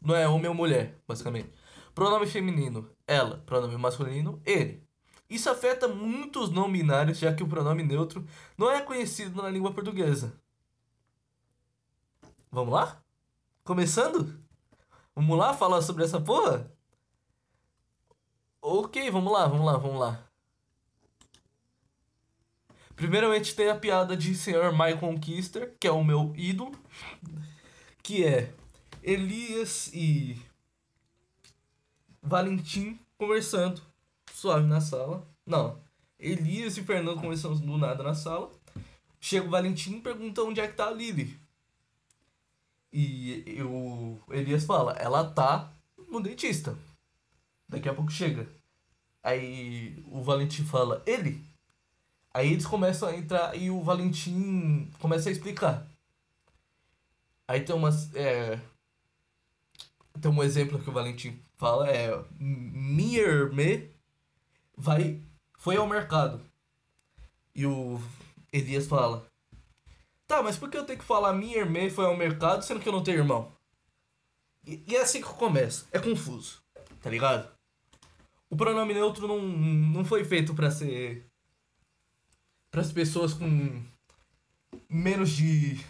[0.00, 1.52] não é homem ou mulher, basicamente.
[1.94, 3.38] Pronome feminino, ela.
[3.38, 4.86] Pronome masculino, ele.
[5.28, 9.72] Isso afeta muitos não binários, já que o pronome neutro não é conhecido na língua
[9.72, 10.38] portuguesa.
[12.50, 13.02] Vamos lá?
[13.64, 14.38] Começando?
[15.14, 16.70] Vamos lá falar sobre essa porra?
[18.60, 20.26] Ok, vamos lá, vamos lá, vamos lá.
[22.94, 24.70] Primeiramente tem a piada de Sr.
[24.72, 26.72] Michael Kister, que é o meu ídolo,
[28.02, 28.54] que é
[29.02, 30.40] Elias e
[32.22, 33.82] Valentim conversando
[34.32, 35.26] suave na sala.
[35.44, 35.78] Não,
[36.18, 38.50] Elias e Fernando conversando do nada na sala.
[39.20, 41.38] Chega o Valentim e pergunta onde é que tá a Lily.
[42.92, 45.72] E o Elias fala, ela tá
[46.08, 46.76] no dentista.
[47.68, 48.46] Daqui a pouco chega.
[49.22, 51.42] Aí o Valentim fala, ele?
[52.34, 55.86] Aí eles começam a entrar e o Valentim começa a explicar.
[57.46, 58.14] Aí tem umas.
[58.14, 58.58] É,
[60.20, 62.10] tem um exemplo que o Valentim fala, é.
[62.38, 63.82] Minha irmã
[64.76, 65.20] vai,
[65.58, 66.40] foi ao mercado.
[67.54, 68.00] E o
[68.52, 69.26] Elias fala.
[70.26, 72.88] Tá, mas por que eu tenho que falar minha irmã foi ao mercado sendo que
[72.88, 73.52] eu não tenho irmão?
[74.66, 75.86] E, e é assim que começa.
[75.92, 76.62] É confuso.
[77.00, 77.50] Tá ligado?
[78.48, 81.26] O pronome neutro não, não foi feito para ser.
[82.70, 83.82] para as pessoas com
[84.88, 85.84] menos de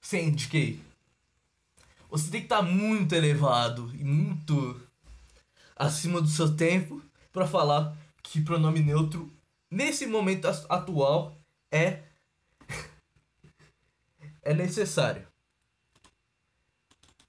[0.00, 0.91] 100 de QI.
[2.12, 4.78] Você tem que estar tá muito elevado e muito
[5.74, 9.32] acima do seu tempo para falar que pronome neutro
[9.70, 11.34] nesse momento atual
[11.70, 12.02] é
[14.42, 15.26] é necessário.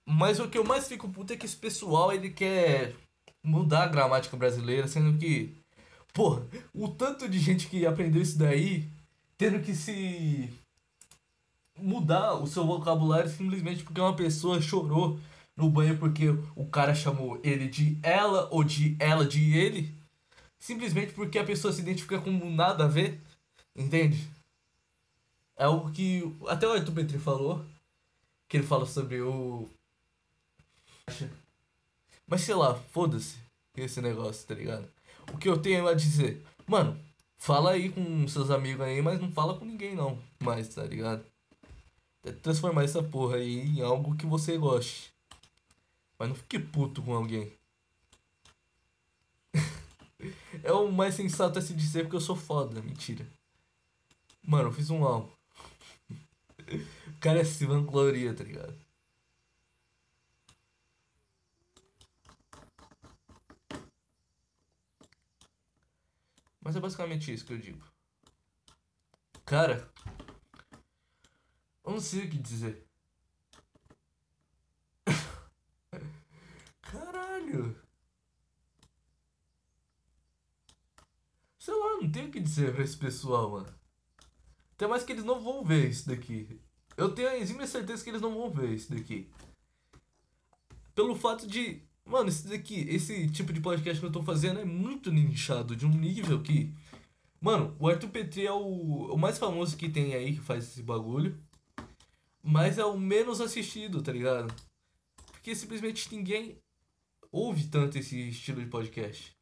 [0.06, 2.93] Mas o que eu mais fico puto é que esse pessoal ele quer
[3.41, 5.56] mudar a gramática brasileira, sendo que,
[6.13, 6.41] pô,
[6.74, 8.91] o tanto de gente que aprendeu isso daí
[9.38, 10.54] tendo que se
[11.77, 15.19] mudar o seu vocabulário simplesmente porque uma pessoa chorou
[15.55, 19.95] no banho porque o cara chamou ele de ela ou de ela de ele,
[20.59, 23.21] simplesmente porque a pessoa se identifica com nada a ver,
[23.75, 24.29] entende?
[25.55, 27.63] É algo que até o Arthur Petri falou,
[28.47, 29.69] que ele fala sobre o.
[32.27, 33.38] Mas sei lá, foda-se
[33.75, 34.88] esse negócio, tá ligado?
[35.31, 36.99] O que eu tenho a dizer, mano,
[37.38, 41.23] fala aí com seus amigos aí, mas não fala com ninguém não, mais, tá ligado?
[42.31, 45.13] Transformar essa porra aí em algo que você goste.
[46.17, 47.51] Mas não fique puto com alguém.
[50.63, 53.27] é o mais sensato a se dizer porque eu sou foda, mentira.
[54.41, 55.31] Mano, eu fiz um álbum.
[56.71, 58.73] o cara é se vangloria, tá ligado?
[66.62, 67.86] Mas é basicamente isso que eu digo.
[69.45, 69.92] Cara,
[71.84, 72.88] eu não sei o que dizer.
[76.82, 77.76] Caralho.
[81.60, 83.74] Sei lá, não tenho o que dizer pra esse pessoal, mano.
[84.76, 86.60] Até mais que eles não vão ver isso daqui.
[86.98, 89.30] Eu tenho a exímia certeza que eles não vão ver isso daqui.
[90.93, 91.82] Pelo fato de.
[92.06, 95.86] Mano, esse daqui, esse tipo de podcast que eu tô fazendo é muito nichado, de
[95.86, 96.74] um nível que.
[97.39, 100.84] Mano, o Arthur Petri é o, o mais famoso que tem aí que faz esse
[100.84, 101.41] bagulho.
[102.43, 104.53] Mas é o menos assistido, tá ligado?
[105.32, 106.62] Porque simplesmente ninguém
[107.32, 109.34] ouve tanto esse estilo de podcast.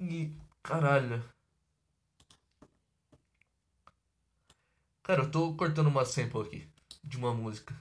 [0.00, 0.32] E.
[0.62, 1.22] Caralho.
[5.02, 6.68] Cara, eu tô cortando uma sample aqui
[7.04, 7.76] de uma música.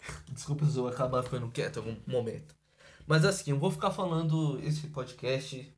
[0.30, 2.54] Desculpa se eu acabar ficando quieto em algum momento.
[3.06, 5.74] Mas assim, eu vou ficar falando esse podcast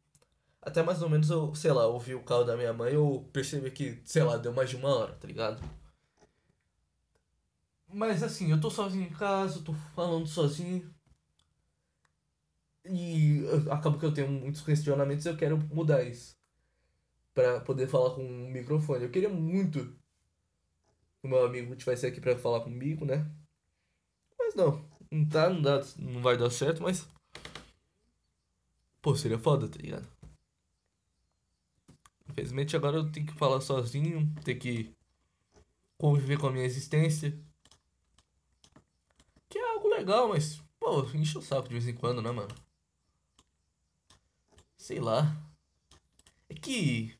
[0.62, 3.70] até mais ou menos eu, sei lá, ouvi o carro da minha mãe, eu percebi
[3.70, 5.60] que, sei lá, deu mais de uma hora, tá ligado?
[7.92, 10.92] Mas assim, eu tô sozinho em casa, eu tô falando sozinho.
[12.84, 16.36] E acabo que eu tenho muitos questionamentos eu quero mudar isso.
[17.34, 19.04] Pra poder falar com um microfone.
[19.04, 19.96] Eu queria muito
[21.22, 23.24] o meu amigo tivesse aqui para falar comigo, né?
[24.38, 27.08] Mas não, não tá, não, dá, não vai dar certo, mas.
[29.00, 30.11] Pô, seria foda, tá ligado?
[32.32, 34.96] Infelizmente agora eu tenho que falar sozinho, ter que
[35.98, 37.38] conviver com a minha existência.
[39.50, 42.54] Que é algo legal, mas, pô, enche o saco de vez em quando, né, mano?
[44.78, 45.36] Sei lá.
[46.48, 47.14] É que.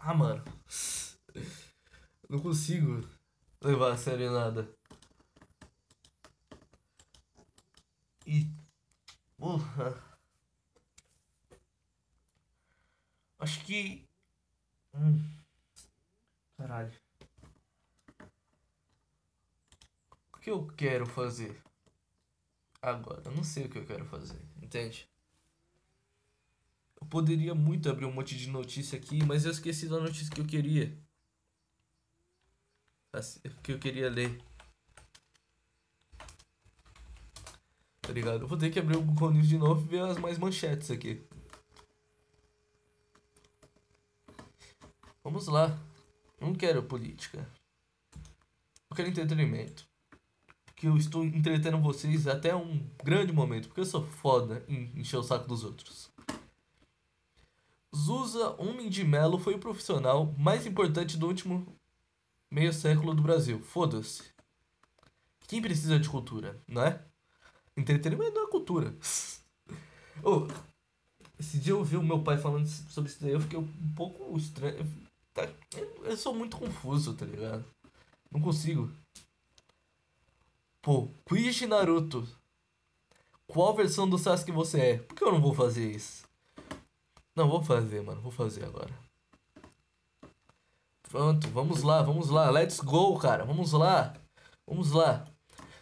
[0.00, 0.42] Ah, mano.
[2.28, 3.08] Não consigo
[3.62, 4.68] levar a sério nada.
[8.26, 8.46] E.
[9.36, 10.08] Porra.
[13.38, 14.07] Acho que.
[14.94, 15.22] Hum.
[16.56, 16.92] Caralho.
[20.32, 21.62] O que eu quero fazer?
[22.80, 25.08] Agora, eu não sei o que eu quero fazer, entende?
[27.00, 30.40] Eu poderia muito abrir um monte de notícia aqui, mas eu esqueci da notícia que
[30.40, 30.96] eu queria
[33.62, 34.38] que eu queria ler.
[38.00, 38.42] Tá ligado?
[38.42, 40.90] Eu vou ter que abrir o Google News de novo e ver as mais manchetes
[40.90, 41.27] aqui.
[45.28, 45.78] Vamos lá.
[46.40, 47.46] Não quero política.
[48.88, 49.86] Eu quero entretenimento.
[50.64, 53.68] Porque eu estou entretendo vocês até um grande momento.
[53.68, 56.10] Porque eu sou foda em encher o saco dos outros.
[57.94, 61.76] Zusa Homem de Melo foi o profissional mais importante do último
[62.50, 63.60] meio século do Brasil.
[63.60, 64.22] Foda-se.
[65.46, 67.04] Quem precisa de cultura, não é?
[67.76, 68.96] Entretenimento é cultura.
[70.24, 70.48] oh,
[71.38, 74.34] esse dia eu ouvi o meu pai falando sobre isso daí, eu fiquei um pouco
[74.38, 75.07] estranho.
[75.38, 75.48] Tá,
[76.02, 77.64] eu sou muito confuso, tá ligado?
[78.28, 78.90] Não consigo.
[80.82, 82.26] Pô, quiz de Naruto.
[83.46, 84.98] Qual versão do Sasuke você é?
[84.98, 86.24] Por que eu não vou fazer isso?
[87.36, 88.20] Não, vou fazer, mano.
[88.20, 88.92] Vou fazer agora.
[91.08, 92.50] Pronto, vamos lá, vamos lá.
[92.50, 93.44] Let's go, cara.
[93.44, 94.14] Vamos lá.
[94.66, 95.24] Vamos lá.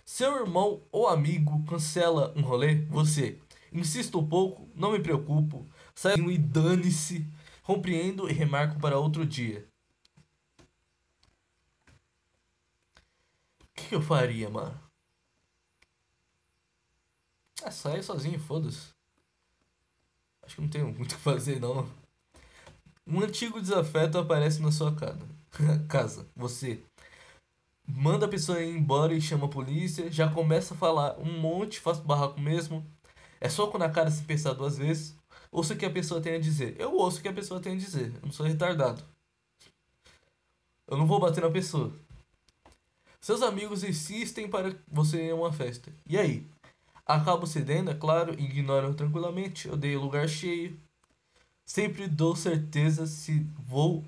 [0.05, 2.83] Seu irmão ou amigo cancela um rolê?
[2.91, 3.41] Você.
[3.73, 5.67] Insisto um pouco, não me preocupo.
[5.95, 7.27] Saiu e dane-se.
[7.67, 9.67] Compreendo e remarco para outro dia.
[13.61, 14.81] O que, que eu faria, mano?
[17.65, 18.95] É, sair sozinho, foda-se.
[20.45, 21.89] Acho que não tenho muito o que fazer, não.
[23.05, 25.29] Um antigo desafeto aparece na sua casa.
[25.91, 26.29] casa.
[26.37, 26.81] Você
[27.85, 30.09] manda a pessoa ir embora e chama a polícia.
[30.09, 32.87] Já começa a falar um monte, faz barraco mesmo.
[33.41, 35.19] É soco na cara se pensar duas vezes.
[35.57, 36.79] Ouça o que a pessoa tem a dizer.
[36.79, 38.13] Eu ouço o que a pessoa tem a dizer.
[38.17, 39.03] Eu não sou retardado.
[40.87, 41.95] Eu não vou bater na pessoa.
[43.23, 45.91] Seus amigos insistem para você ir a uma festa.
[46.07, 46.47] E aí?
[47.07, 50.79] Acabo cedendo, é claro, ignoro tranquilamente, odeio lugar cheio.
[51.65, 54.05] Sempre dou certeza se vou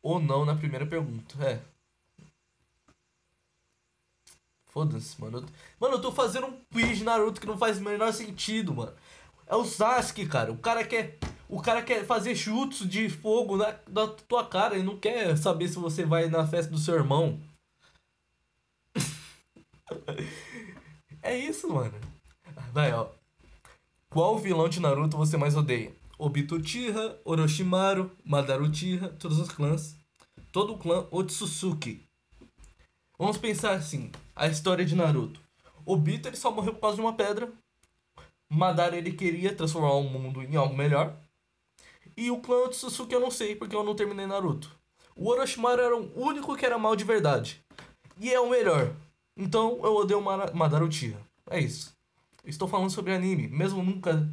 [0.00, 1.44] ou não na primeira pergunta.
[1.44, 1.60] É.
[4.66, 5.44] Foda-se, mano.
[5.80, 8.94] Mano, eu tô fazendo um quiz Naruto que não faz o menor sentido, mano.
[9.46, 10.52] É o Sasuke, cara.
[10.52, 11.18] O cara quer.
[11.48, 15.68] O cara quer fazer chutes de fogo na, na tua cara e não quer saber
[15.68, 17.40] se você vai na festa do seu irmão.
[21.22, 21.92] É isso, mano.
[22.72, 23.08] Vai, ó.
[24.08, 25.92] Qual vilão de Naruto você mais odeia?
[26.16, 29.96] Obito Uchiha, Orochimaru, Madara Uchiha, todos os clãs.
[30.52, 32.08] Todo o clã Otsutsuki.
[33.18, 35.40] Vamos pensar assim, a história de Naruto.
[35.84, 37.52] Obito ele só morreu por causa de uma pedra.
[38.50, 41.16] Madara ele queria transformar o mundo em algo melhor.
[42.16, 44.74] E o clã Otsutsuki eu não sei, porque eu não terminei Naruto.
[45.14, 47.60] O Orochimaru era o único que era mal de verdade.
[48.18, 48.94] E é o melhor.
[49.36, 51.18] Então eu odeio Madara Uchiha.
[51.50, 51.94] É isso.
[52.44, 54.28] Estou falando sobre anime, mesmo nunca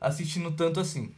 [0.00, 1.14] assistindo tanto assim.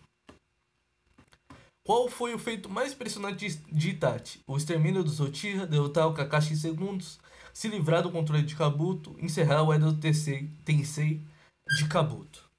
[1.84, 4.41] Qual foi o feito mais impressionante de Itachi?
[4.47, 7.18] O extermínio dos Uchiha, derrotar o Kakashi em segundos,
[7.55, 11.22] se livrar do controle de Kabuto, encerrar o Edo Tensei
[11.69, 12.51] de Kabuto.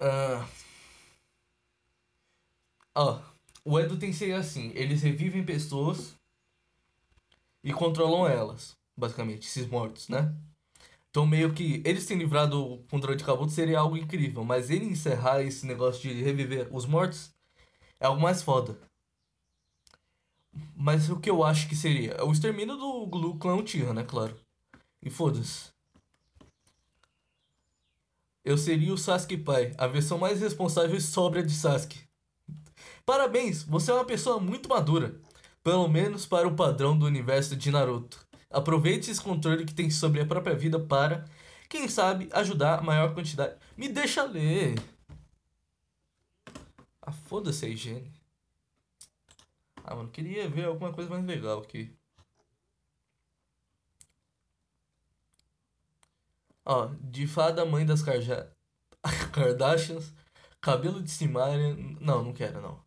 [0.00, 0.48] Ah.
[2.94, 3.20] Ó,
[3.64, 6.14] o Edo Tensei é assim, eles revivem pessoas
[7.62, 10.34] e controlam elas basicamente, esses mortos, né?
[11.10, 14.86] Então, meio que eles terem livrado o controle de Kabuto seria algo incrível, mas ele
[14.86, 17.32] encerrar esse negócio de reviver os mortos
[18.00, 18.78] é algo mais foda.
[20.76, 22.12] Mas o que eu acho que seria?
[22.12, 24.04] É o extermínio do, do clã Uchiha, né?
[24.04, 24.36] Claro.
[25.02, 25.70] E foda-se.
[28.48, 32.00] Eu seria o Sasuke pai, a versão mais responsável e sóbria de Sasuke.
[33.04, 35.20] Parabéns, você é uma pessoa muito madura.
[35.62, 38.26] Pelo menos para o padrão do universo de Naruto.
[38.50, 41.26] Aproveite esse controle que tem sobre a própria vida para,
[41.68, 43.54] quem sabe, ajudar a maior quantidade.
[43.76, 44.76] Me deixa ler.
[47.02, 48.10] Ah, foda-se a higiene.
[49.84, 51.94] Ah, mano, queria ver alguma coisa mais legal aqui.
[56.68, 58.02] Ó, de fada mãe das.
[59.32, 60.12] Kardashians,
[60.60, 61.74] cabelo de Simária.
[61.98, 62.78] Não, não quero, não.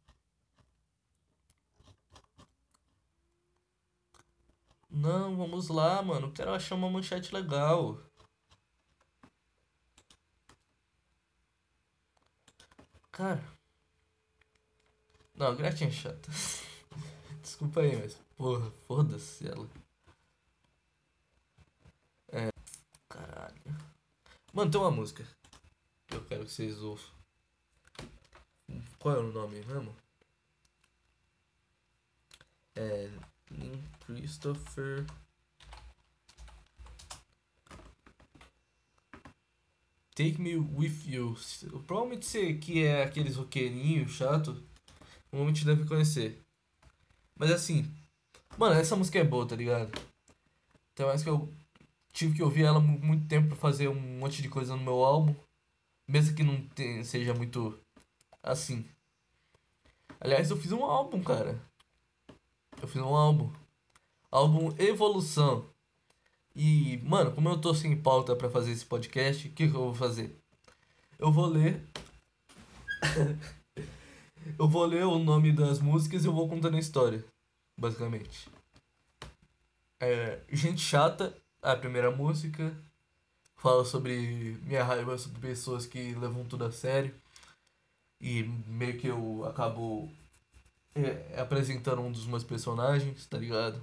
[4.89, 6.31] Não, vamos lá, mano.
[6.31, 7.97] Quero achar uma manchete legal.
[13.11, 13.43] Cara.
[15.35, 16.29] Não, a Gretchen é chata.
[17.41, 19.67] Desculpa aí, mas porra, foda-se ela.
[22.31, 22.51] É.
[23.11, 23.61] Caralho.
[24.53, 25.27] Mano, tem uma música
[26.07, 27.11] que eu quero que vocês ouçam.
[28.97, 29.95] Qual é o nome mesmo?
[32.75, 33.09] É.
[34.05, 35.05] Christopher.
[40.15, 41.35] Take Me With You.
[41.85, 44.63] Provavelmente você que é aqueles roqueirinhos chato,
[45.29, 46.41] provavelmente deve conhecer.
[47.35, 47.91] Mas assim,
[48.57, 49.91] mano, essa música é boa, tá ligado?
[50.93, 51.51] Então mais que eu
[52.11, 55.35] tive que ouvir ela muito tempo pra fazer um monte de coisa no meu álbum.
[56.07, 57.79] Mesmo que não tenha, seja muito
[58.43, 58.85] assim.
[60.19, 61.59] Aliás, eu fiz um álbum, cara.
[62.81, 63.51] Eu fiz um álbum.
[64.29, 65.69] Álbum Evolução.
[66.55, 69.85] E, mano, como eu tô sem pauta para fazer esse podcast, o que, que eu
[69.85, 70.37] vou fazer?
[71.17, 71.87] Eu vou ler.
[74.59, 77.25] eu vou ler o nome das músicas e eu vou contando a história.
[77.77, 78.49] Basicamente.
[79.99, 82.75] É, Gente Chata, a primeira música.
[83.55, 87.13] Fala sobre minha raiva sobre pessoas que levam tudo a sério.
[88.19, 90.11] E meio que eu acabo
[90.95, 93.81] é, apresentando um dos meus personagens, tá ligado?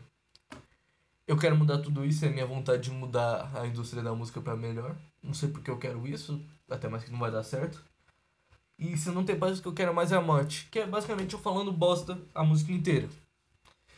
[1.27, 4.57] Eu quero mudar tudo isso, é minha vontade de mudar a indústria da música para
[4.57, 4.97] melhor.
[5.23, 7.85] Não sei porque eu quero isso, até mais que não vai dar certo.
[8.79, 10.69] E se não tem paz, o que eu quero mais é a morte.
[10.71, 13.09] Que é basicamente eu falando bosta a música inteira.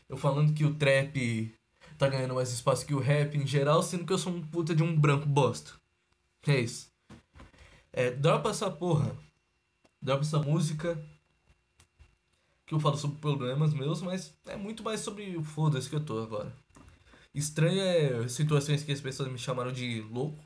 [0.09, 1.55] Eu falando que o trap
[2.01, 4.75] tá ganhando mais espaço que o rap em geral, sendo que eu sou um puta
[4.75, 5.73] de um branco bosta.
[6.47, 6.91] É isso.
[7.93, 9.15] É, dropa essa porra.
[10.01, 10.99] Dropa essa música.
[12.65, 16.03] Que eu falo sobre problemas meus, mas é muito mais sobre o foda-se que eu
[16.03, 16.51] tô agora.
[17.35, 20.43] Estranha é situações que as pessoas me chamaram de louco.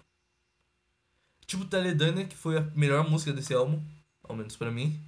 [1.46, 3.80] Tipo Teledania, que foi a melhor música desse álbum,
[4.24, 5.00] ao menos para mim.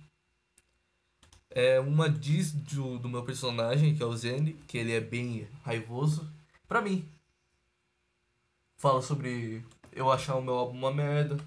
[1.59, 5.49] É uma diz do, do meu personagem, que é o Zen, que ele é bem
[5.65, 6.31] raivoso.
[6.69, 7.11] Pra mim.
[8.77, 11.39] Fala sobre eu achar o meu álbum uma merda.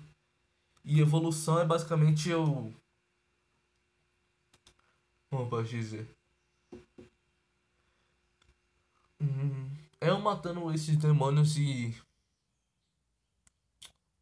[0.83, 2.73] E evolução é basicamente eu.
[5.29, 6.09] Como posso dizer?
[10.01, 11.95] É eu matando esses demônios e.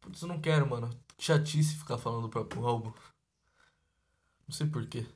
[0.02, 0.90] Putz, eu não quero, mano.
[1.18, 2.92] Chatice ficar falando do próprio álbum.
[4.46, 5.06] Não sei porquê.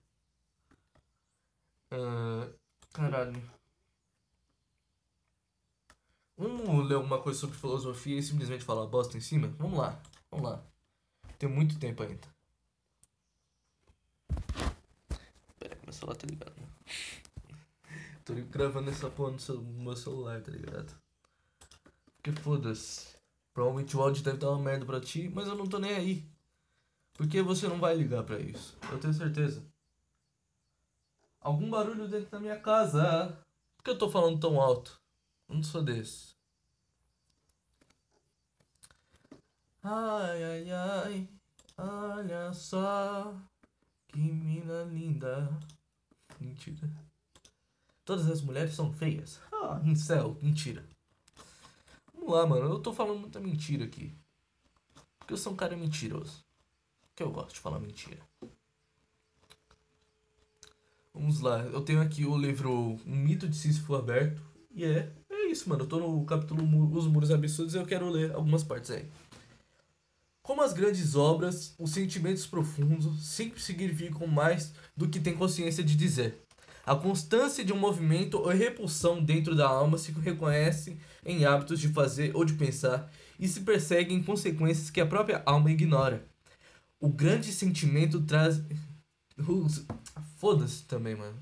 [1.93, 2.51] Uh,
[2.91, 3.43] caralho.
[6.39, 9.49] Vamos ler alguma coisa sobre filosofia e simplesmente falar bosta em cima?
[9.59, 10.65] Vamos lá, vamos lá.
[11.39, 12.27] Tem muito tempo ainda.
[15.59, 16.55] Pera meu celular tá ligado.
[16.57, 17.59] Né?
[18.25, 20.97] Tô gravando essa porra no meu celular, tá ligado?
[22.17, 23.17] Porque foda-se.
[23.53, 26.27] Provavelmente o áudio deve estar uma merda pra ti, mas eu não tô nem aí.
[27.13, 28.79] Porque você não vai ligar pra isso.
[28.91, 29.63] Eu tenho certeza.
[31.43, 33.37] Algum barulho dentro da minha casa.
[33.77, 35.01] Por que eu tô falando tão alto?
[35.49, 36.37] Eu não sou desse.
[39.83, 41.29] Ai, ai, ai.
[41.77, 43.35] Olha só.
[44.07, 45.51] Que mina linda.
[46.39, 46.89] Mentira.
[48.05, 49.41] Todas as mulheres são feias.
[49.53, 50.87] Ah, céu, mentira.
[52.15, 52.67] Vamos lá, mano.
[52.67, 54.15] Eu tô falando muita mentira aqui.
[55.19, 56.45] Porque eu sou um cara mentiroso.
[57.17, 58.23] Que eu gosto de falar mentira.
[61.23, 61.61] Vamos lá.
[61.73, 64.43] Eu tenho aqui o livro Um Mito de Sísifo Aberto.
[64.75, 65.85] E é, é isso, mano.
[65.85, 66.65] Eu tô no capítulo
[66.97, 69.05] Os Muros Absurdos e eu quero ler algumas partes aí.
[70.43, 75.95] Como as grandes obras, os sentimentos profundos sempre significam mais do que tem consciência de
[75.95, 76.43] dizer.
[76.85, 81.87] A constância de um movimento ou repulsão dentro da alma se reconhece em hábitos de
[81.87, 83.09] fazer ou de pensar
[83.39, 86.27] e se persegue em consequências que a própria alma ignora.
[86.99, 88.61] O grande sentimento traz.
[90.43, 91.41] Foda-se também, mano.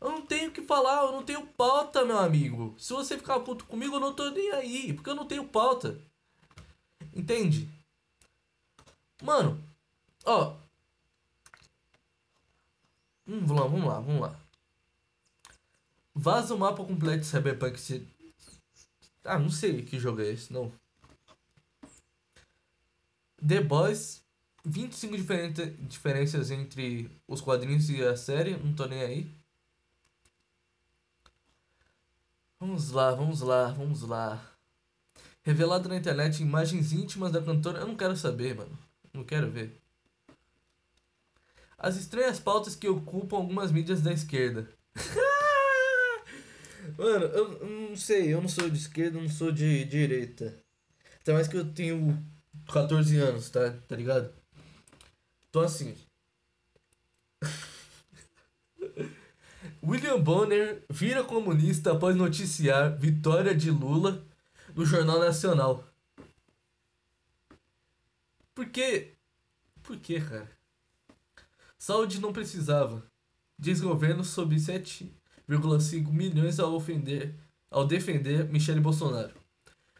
[0.00, 2.74] Eu não tenho o que falar, eu não tenho pauta, meu amigo.
[2.76, 6.00] Se você ficar puto comigo, eu não tô nem aí, porque eu não tenho pauta.
[7.14, 7.70] Entende?
[9.22, 9.62] Mano,
[10.24, 10.56] ó.
[13.24, 14.40] Hum, vamos lá, vamos lá, vamos lá.
[16.12, 17.78] Vaza o mapa completo de Cyberpunk.
[17.78, 18.04] Se...
[19.22, 20.72] Ah, não sei que jogo é esse, não.
[23.46, 24.23] The Boys.
[24.64, 28.56] 25 diferente, diferenças entre os quadrinhos e a série.
[28.56, 29.30] Não tô nem aí.
[32.58, 34.42] Vamos lá, vamos lá, vamos lá.
[35.42, 37.80] Revelado na internet imagens íntimas da cantora.
[37.80, 38.78] Eu não quero saber, mano.
[39.12, 39.78] Não quero ver.
[41.76, 44.66] As estranhas pautas que ocupam algumas mídias da esquerda.
[46.96, 50.56] Mano, eu, eu, não sei, eu não sou de esquerda, não sou de direita.
[51.20, 52.22] Até mais que eu tenho
[52.72, 53.74] 14 anos, tá?
[53.88, 54.32] Tá ligado?
[55.54, 55.94] Então assim.
[59.80, 64.26] William Bonner vira comunista após noticiar vitória de Lula
[64.74, 65.84] no Jornal Nacional.
[68.52, 69.12] Por quê?
[69.80, 70.50] Por quê, cara?
[71.78, 73.06] Saúde não precisava.
[73.56, 77.32] Diz governo sob 7,5 milhões ao ofender,
[77.70, 79.32] ao defender Michele Bolsonaro.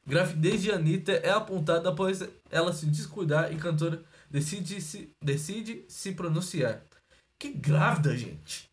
[0.05, 6.11] Gravidez de Anitta é apontada após ela se descuidar e cantora decide se, decide se
[6.11, 6.83] pronunciar.
[7.39, 8.69] Que grávida, gente!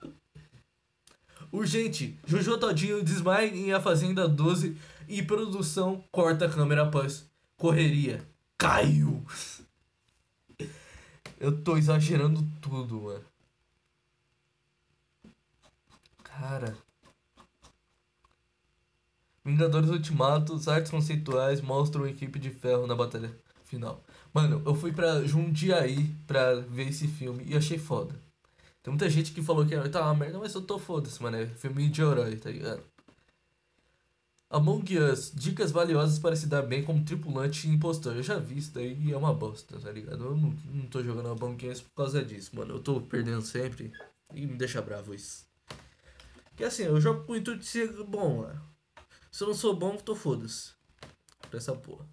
[1.52, 4.74] Urgente, Jojo Todinho desmaia em A Fazenda 12
[5.06, 8.26] e produção corta a câmera após correria.
[8.56, 9.22] Caiu!
[11.38, 13.24] Eu tô exagerando tudo, mano.
[16.22, 16.74] Cara.
[19.44, 24.02] Vingadores Ultimato, artes conceituais mostram a equipe de ferro na batalha final.
[24.34, 28.12] Mano, eu fui pra Jundiaí pra ver esse filme e achei foda.
[28.82, 31.36] Tem muita gente que falou que tá uma merda, mas eu tô foda-se, mano.
[31.36, 32.82] É filme de herói, tá ligado?
[34.50, 38.16] Among Us, dicas valiosas para se dar bem como tripulante e impostor.
[38.16, 40.24] Eu já vi isso daí e é uma bosta, tá ligado?
[40.24, 42.74] Eu não, não tô jogando Among Us por causa disso, mano.
[42.74, 43.92] Eu tô perdendo sempre
[44.34, 45.46] e me deixa bravo isso.
[46.56, 48.60] Que assim, eu jogo com o intuito de ser bom, mano.
[49.30, 50.72] Se eu não sou bom, tô foda-se.
[51.48, 52.04] Pra essa porra.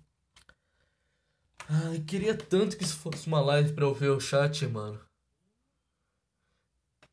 [1.73, 4.99] Ai, queria tanto que isso fosse uma live pra eu ver o chat, mano.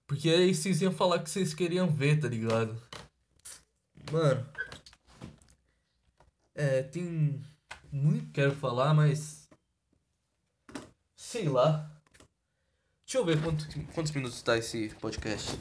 [0.05, 2.83] Porque aí vocês iam falar que vocês queriam ver, tá ligado?
[4.11, 4.45] Mano.
[6.57, 7.41] É, tem
[7.93, 9.49] muito que quero falar, mas.
[11.15, 11.89] Sei lá.
[13.07, 15.53] Deixa eu ver quanto, quantos minutos tá esse podcast.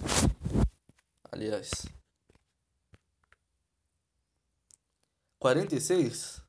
[1.32, 1.86] Aliás.
[5.38, 6.47] 46?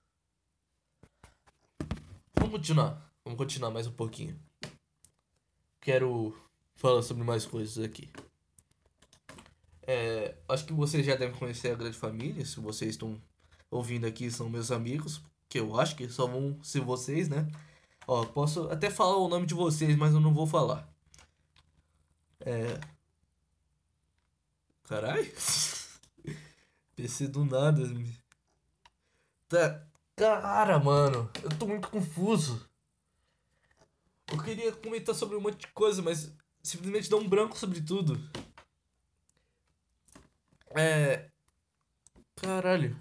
[2.38, 3.12] Vamos continuar.
[3.24, 4.38] Vamos continuar mais um pouquinho.
[5.80, 6.36] Quero
[6.76, 8.12] falar sobre mais coisas aqui.
[9.82, 12.46] É, acho que vocês já devem conhecer a Grande Família.
[12.46, 13.20] Se vocês estão
[13.68, 15.20] ouvindo aqui, são meus amigos.
[15.48, 17.48] Que eu acho que só vão ser vocês, né?
[18.06, 20.88] Ó, posso até falar o nome de vocês, mas eu não vou falar.
[22.40, 22.78] É.
[24.84, 25.32] Carai?
[26.94, 27.82] PC do nada.
[29.48, 29.87] Tá.
[30.18, 32.68] Cara, mano, eu tô muito confuso.
[34.32, 38.18] Eu queria comentar sobre um monte de coisa, mas simplesmente dá um branco sobre tudo.
[40.76, 41.30] É.
[42.34, 43.00] Caralho.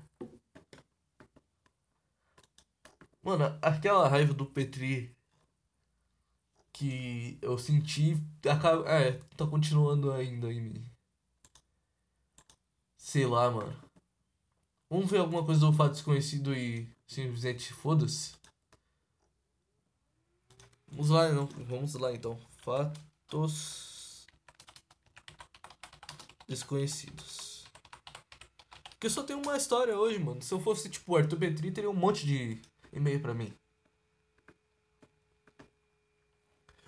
[3.24, 5.18] Mano, aquela raiva do Petri
[6.72, 8.15] que eu senti.
[8.47, 10.86] Acaba, é, tá continuando ainda em mim.
[12.95, 13.76] Sei lá, mano.
[14.88, 18.36] Vamos ver alguma coisa do fato desconhecido e simplesmente foda-se.
[20.88, 21.47] Vamos lá, não.
[21.47, 22.39] Vamos lá então.
[22.62, 24.28] Fatos
[26.47, 27.66] desconhecidos.
[28.91, 30.41] Porque eu só tenho uma história hoje, mano.
[30.41, 33.53] Se eu fosse tipo Arthur Petri, teria um monte de e-mail pra mim.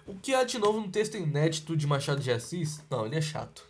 [0.08, 2.84] O que há de novo no texto inédito de Machado de Assis?
[2.90, 3.64] Não, ele é chato.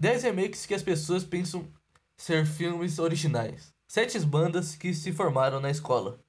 [0.00, 1.70] 10 remakes que as pessoas pensam
[2.16, 3.74] ser filmes originais.
[3.88, 6.20] Sete bandas que se formaram na escola.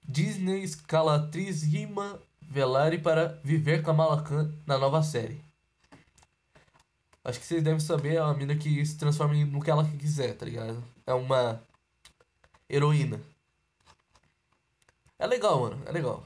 [0.00, 5.42] Disney escala atriz Rima Velari para viver Kamala Khan na nova série.
[7.24, 10.36] Acho que vocês devem saber, é uma mina que se transforma no que ela quiser,
[10.36, 10.82] tá ligado?
[11.04, 11.60] É uma
[12.70, 13.20] heroína.
[15.18, 16.24] É legal, mano, é legal.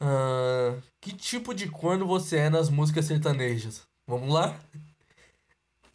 [0.00, 3.86] Uh, que tipo de corno você é nas músicas sertanejas?
[4.04, 4.58] Vamos lá?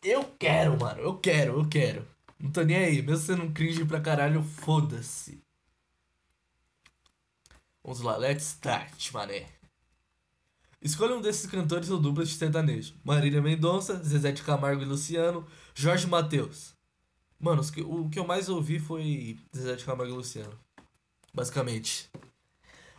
[0.03, 2.05] Eu quero, mano, eu quero, eu quero.
[2.37, 5.41] Não tô nem aí, mesmo sendo um cringe pra caralho, foda-se.
[7.81, 9.45] Vamos lá, let's start, mané.
[10.81, 12.95] Escolha um desses cantores ou duplas de sertanejo.
[13.01, 16.75] Marília Mendonça, Zezé de Camargo e Luciano, Jorge Mateus.
[17.39, 20.59] Mano, o que eu mais ouvi foi Zezé de Camargo e Luciano.
[21.33, 22.09] Basicamente.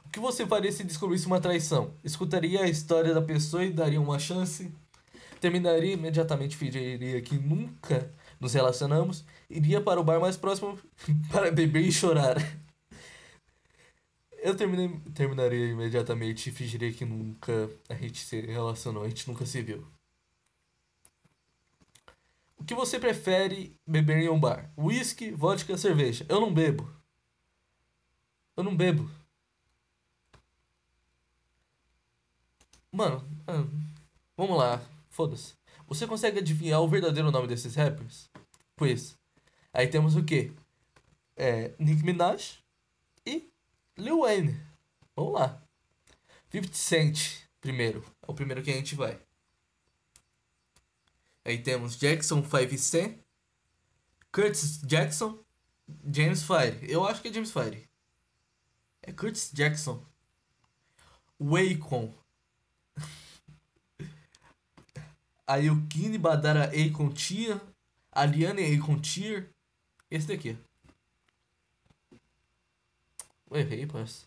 [0.07, 1.95] O que você faria se descobrisse uma traição?
[2.03, 4.73] Escutaria a história da pessoa e daria uma chance?
[5.45, 9.27] Terminaria imediatamente, fingiria que nunca nos relacionamos?
[9.51, 10.79] Iria para o bar mais próximo
[11.31, 12.37] para beber e chorar?
[14.39, 19.45] Eu terminei, terminaria imediatamente e fingiria que nunca a gente se relacionou, a gente nunca
[19.45, 19.87] se viu.
[22.57, 24.73] O que você prefere beber em um bar?
[24.79, 26.25] Whisky, vodka, cerveja.
[26.27, 26.91] Eu não bebo.
[28.57, 29.11] Eu não bebo.
[32.91, 33.67] Mano, ah,
[34.39, 34.94] vamos lá.
[35.15, 35.55] Foda-se.
[35.87, 38.29] Você consegue adivinhar o verdadeiro nome desses rappers?
[38.75, 39.17] Pois.
[39.73, 40.53] Aí temos o quê?
[41.37, 42.59] É, Nick Minaj
[43.25, 43.49] e
[43.97, 44.61] Lil Wayne.
[45.15, 45.63] Vamos lá.
[46.51, 48.05] 50 Cent, primeiro.
[48.23, 49.17] É o primeiro que a gente vai.
[51.45, 53.17] Aí temos Jackson 5 C,
[54.33, 55.39] Curtis Jackson,
[56.13, 56.91] James Fire.
[56.91, 57.89] Eu acho que é James Fire.
[59.01, 60.05] É Curtis Jackson.
[61.39, 62.13] Wacom.
[65.47, 67.61] Aí o Kine Badara Akon Tia.
[68.11, 69.51] Aliane Akon Tier.
[70.11, 70.57] Esse daqui.
[73.51, 74.27] Eu errei, parça.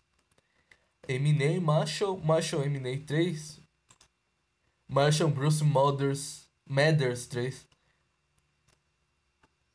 [1.06, 2.18] Eminem Marshall.
[2.18, 3.60] Marshall Eminem 3.
[4.88, 6.48] Marshall Bruce Mothers.
[6.66, 7.66] Mathers 3.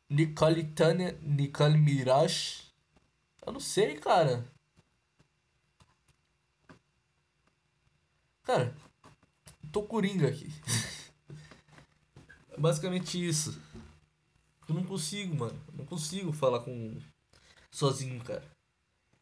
[0.10, 2.62] Nicole Tânia, Nicole Mirage.
[3.44, 4.46] Eu não sei, cara.
[8.44, 8.76] Cara,
[9.72, 10.48] tô coringa aqui.
[12.54, 13.60] é basicamente isso.
[14.68, 15.60] Eu não consigo, mano.
[15.72, 16.98] Eu não consigo falar com.
[17.72, 18.44] sozinho, cara.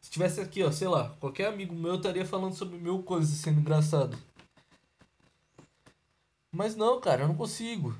[0.00, 3.60] Se tivesse aqui, ó, sei lá, qualquer amigo meu estaria falando sobre mil coisas sendo
[3.60, 4.18] engraçado.
[6.50, 7.96] Mas não, cara, eu não consigo.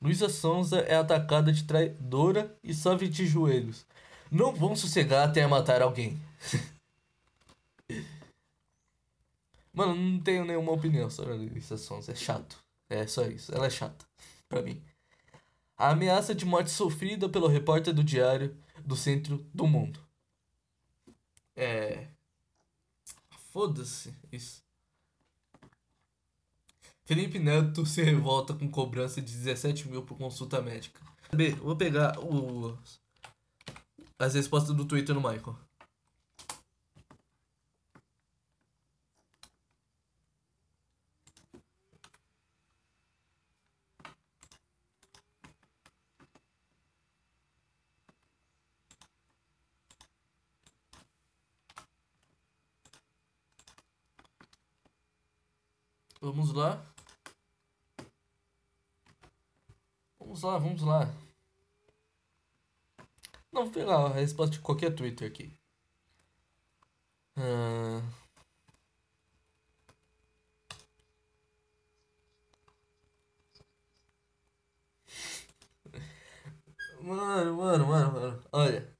[0.00, 3.86] Luísa Sonza é atacada de traidora e só 20 joelhos.
[4.30, 6.20] Não vão sossegar até matar alguém.
[9.74, 12.12] Mano, não tenho nenhuma opinião sobre a Luísa Sonza.
[12.12, 12.56] É chato.
[12.88, 13.52] É só isso.
[13.52, 14.06] Ela é chata.
[14.48, 14.80] Pra mim.
[15.76, 19.98] A ameaça de morte sofrida pelo repórter do Diário do Centro do Mundo.
[21.56, 22.06] É.
[23.50, 24.62] Foda-se isso.
[27.04, 31.00] Felipe Neto se revolta com cobrança de 17 mil por consulta médica.
[31.60, 32.78] Vou pegar o,
[34.18, 35.56] as respostas do Twitter no Michael.
[56.24, 56.82] Vamos lá.
[60.18, 61.14] Vamos lá, vamos lá.
[63.52, 65.52] Não, vou pegar a resposta de qualquer Twitter aqui.
[67.36, 68.02] Ah...
[77.00, 78.44] Mano, mano, mano, mano.
[78.52, 78.96] Olha.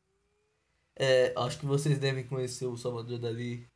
[0.96, 3.68] É, acho que vocês devem conhecer o Salvador Dali.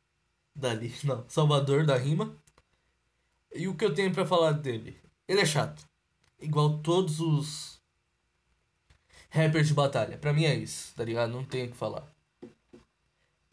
[0.55, 1.27] Dali, não.
[1.29, 2.37] Salvador da Rima.
[3.59, 4.97] E o que eu tenho para falar dele?
[5.27, 5.85] Ele é chato.
[6.39, 7.81] Igual todos os
[9.29, 10.17] rappers de batalha.
[10.17, 11.33] Pra mim é isso, tá ligado?
[11.33, 12.07] Não tenho o que falar.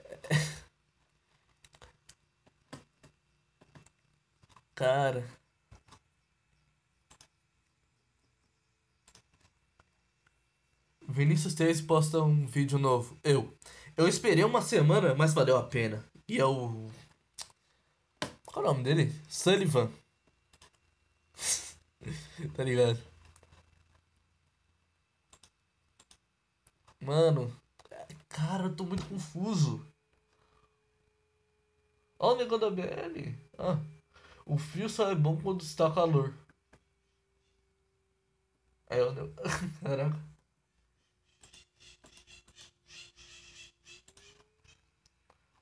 [4.76, 5.28] Cara.
[11.08, 13.18] Vinícius 3 posta um vídeo novo.
[13.24, 13.52] Eu.
[13.96, 16.04] Eu esperei uma semana, mas valeu a pena.
[16.28, 16.88] E é o.
[18.56, 19.12] Qual é o nome dele?
[19.28, 19.92] Sullivan.
[22.56, 22.98] tá ligado?
[26.98, 27.54] Mano,
[28.30, 29.86] cara, eu tô muito confuso.
[32.18, 33.38] Olha o negócio da BL.
[33.58, 33.78] Ah,
[34.46, 36.32] o frio só é bom quando está calor.
[38.88, 39.34] O negócio.
[39.84, 40.18] Caraca.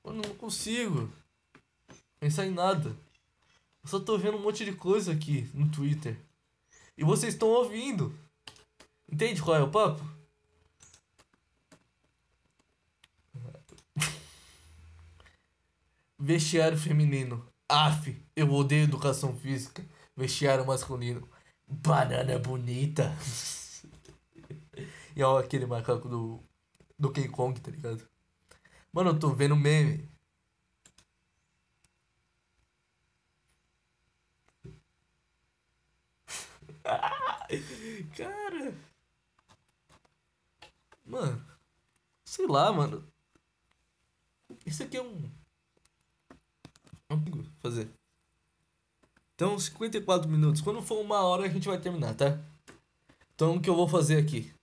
[0.01, 1.11] Mano, não consigo
[2.19, 2.95] pensar em nada.
[3.83, 6.17] Eu só tô vendo um monte de coisa aqui no Twitter.
[6.97, 8.17] E vocês estão ouvindo.
[9.11, 10.03] Entende qual é o papo?
[16.17, 17.45] Vestiário feminino.
[17.69, 19.85] Af, eu odeio educação física.
[20.15, 21.29] Vestiário masculino.
[21.67, 23.15] Banana bonita.
[25.15, 26.43] e olha aquele macaco do,
[26.97, 28.07] do King Kong, tá ligado?
[28.91, 30.09] Mano, eu tô vendo meme.
[38.15, 38.73] Cara.
[41.15, 41.41] Mano.
[42.25, 43.07] Sei lá, mano.
[44.65, 45.31] Isso aqui é um.
[47.07, 47.89] Vamos fazer.
[49.33, 50.59] Então, 54 minutos.
[50.59, 52.37] Quando for uma hora, a gente vai terminar, tá?
[53.33, 54.53] Então, o que eu vou fazer aqui?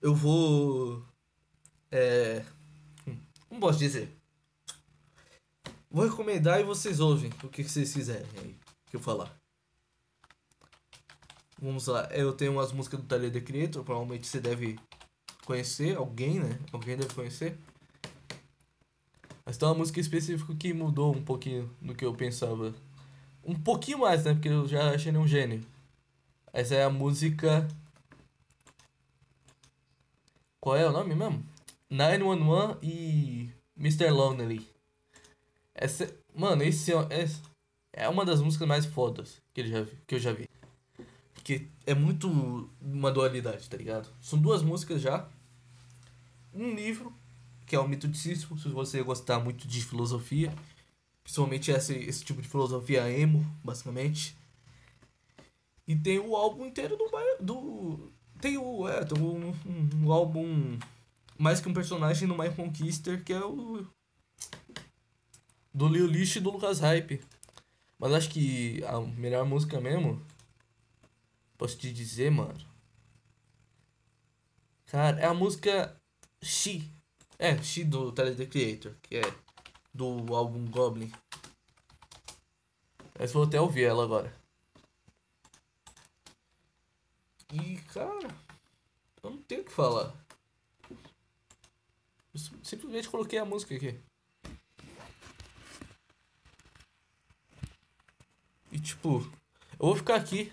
[0.00, 1.04] Eu vou.
[1.90, 2.44] É.
[3.48, 4.16] Como posso dizer?
[5.90, 8.56] Vou recomendar e vocês ouvem o que vocês quiserem aí
[8.88, 9.36] que eu falar.
[11.60, 14.78] Vamos lá, eu tenho umas músicas do Tyler The Creator, provavelmente você deve
[15.46, 16.58] conhecer, alguém, né?
[16.72, 17.56] Alguém deve conhecer.
[19.46, 22.74] Mas tem uma música específica que mudou um pouquinho do que eu pensava.
[23.44, 24.34] Um pouquinho mais, né?
[24.34, 25.64] Porque eu já achei ele um gênio.
[26.52, 27.66] Essa é a música.
[30.60, 31.46] Qual é o nome mesmo?
[31.88, 34.10] 911 e Mr.
[34.10, 34.68] Lonely.
[35.72, 36.12] Essa.
[36.34, 37.26] Mano, esse é,
[37.92, 40.48] é uma das músicas mais fodas que, ele já vi, que eu já vi.
[41.34, 44.12] Porque é muito uma dualidade, tá ligado?
[44.20, 45.28] São duas músicas já.
[46.56, 47.12] Um livro,
[47.66, 50.52] que é o Mito de Sísifo, se você gostar muito de filosofia.
[51.22, 54.36] Principalmente esse, esse tipo de filosofia emo, basicamente.
[55.86, 57.10] E tem o álbum inteiro do.
[57.40, 58.88] do tem o.
[58.88, 60.78] É, tem um, um, um álbum.
[61.38, 63.86] Mais que um personagem no My Conquister, que é o.
[65.74, 67.20] Do Lil List e do Lucas Hype.
[67.98, 70.22] Mas acho que a melhor música mesmo
[71.58, 72.58] Posso te dizer, mano.
[74.86, 76.00] Cara, é a música
[76.46, 76.88] She.
[77.38, 79.22] É, She do Tyler The Creator, que é
[79.92, 81.12] do álbum Goblin.
[83.18, 84.32] Mas vou até ouvir ela agora.
[87.52, 88.28] E, cara,
[89.22, 90.14] eu não tenho o que falar.
[90.90, 93.98] Eu simplesmente coloquei a música aqui.
[98.70, 99.20] E, tipo,
[99.78, 100.52] eu vou ficar aqui.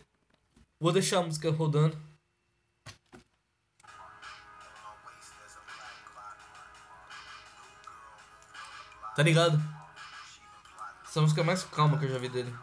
[0.79, 2.12] Vou deixar a música rodando.
[9.15, 9.61] Tá ligado?
[11.05, 12.53] Essa música é mais calma que eu já vi dele.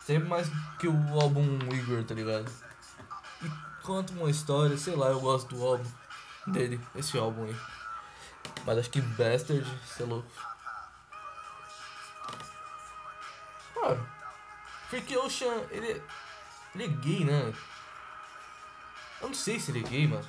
[0.00, 0.48] Sempre mais
[0.78, 2.50] que o álbum Igor, tá ligado?
[3.42, 5.90] E conta uma história, sei lá, eu gosto do álbum
[6.46, 7.56] dele, esse álbum aí.
[8.64, 10.30] Mas acho que Bastard, você é louco.
[14.88, 16.02] Porque o Ocean, ele, é,
[16.74, 17.52] ele é gay, né?
[19.20, 20.26] Eu não sei se ele é gay, mano.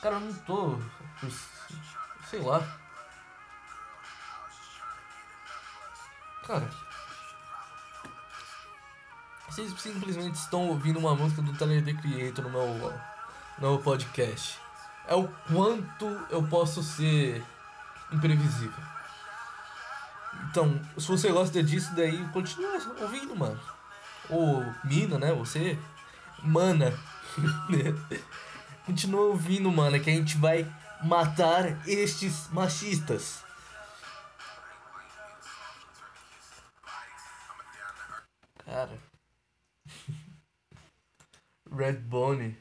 [0.00, 0.78] Cara, eu não tô.
[2.30, 2.79] Sei lá.
[6.46, 6.68] Cara,
[9.48, 12.92] vocês simplesmente estão ouvindo uma música do Tyler The Creator no meu,
[13.58, 14.58] no meu podcast.
[15.06, 17.44] É o quanto eu posso ser
[18.12, 18.82] imprevisível.
[20.48, 23.60] Então, se você gosta disso daí, continua ouvindo, mano.
[24.28, 25.32] Ou mina, né?
[25.32, 25.78] Você.
[26.42, 26.92] Mana.
[28.86, 30.66] continua ouvindo, mano, que a gente vai
[31.02, 33.44] matar estes machistas.
[38.70, 39.02] Cara.
[41.72, 42.56] Red Bone.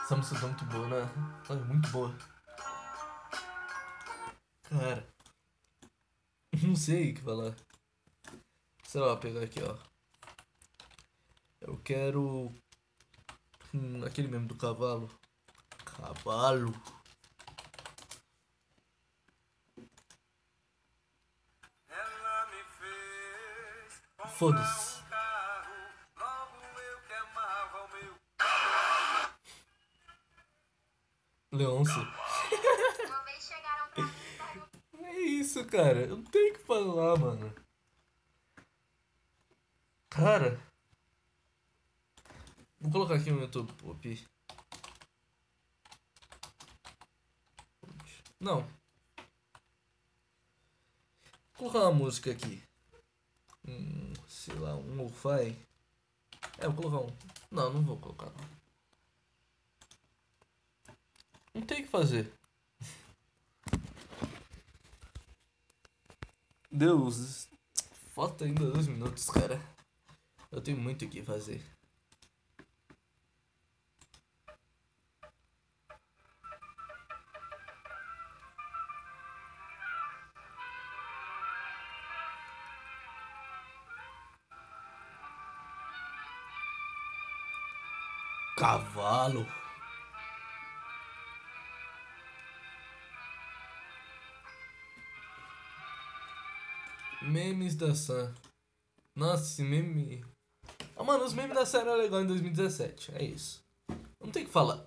[0.00, 1.42] Essa música tá muito boa, né?
[1.46, 2.16] Tá muito boa.
[4.70, 5.06] Cara.
[6.62, 7.54] Não sei o que falar.
[8.84, 9.76] Sei lá, pegar aqui, ó.
[11.60, 12.54] Eu quero.
[13.74, 15.10] Hum, aquele mesmo do cavalo.
[15.84, 16.72] Cavalo.
[24.38, 25.02] Foda-se.
[31.50, 32.06] Leôncio.
[34.94, 36.02] é isso, cara.
[36.02, 37.52] Eu não tenho que falar, mano.
[40.08, 40.62] Cara.
[42.80, 44.26] Vou colocar aqui no YouTube Pop.
[48.38, 48.60] Não.
[51.56, 52.67] Vou colocar uma música aqui.
[54.48, 55.54] Sei lá, um lo-fi.
[56.56, 57.16] É, vou colocar um.
[57.50, 58.48] Não, não vou colocar não.
[61.52, 62.32] Não tem o que fazer.
[66.70, 67.46] Deus,
[68.14, 69.60] falta ainda dois minutos, cara.
[70.50, 71.62] Eu tenho muito o que fazer.
[89.28, 89.46] Cavalo.
[97.22, 98.34] Memes da Sam.
[99.14, 100.24] Nossa, esse meme.
[100.96, 103.12] Ah, mano, os memes da Sam eram legais em 2017.
[103.14, 103.62] É isso.
[104.20, 104.86] Não tem o que falar.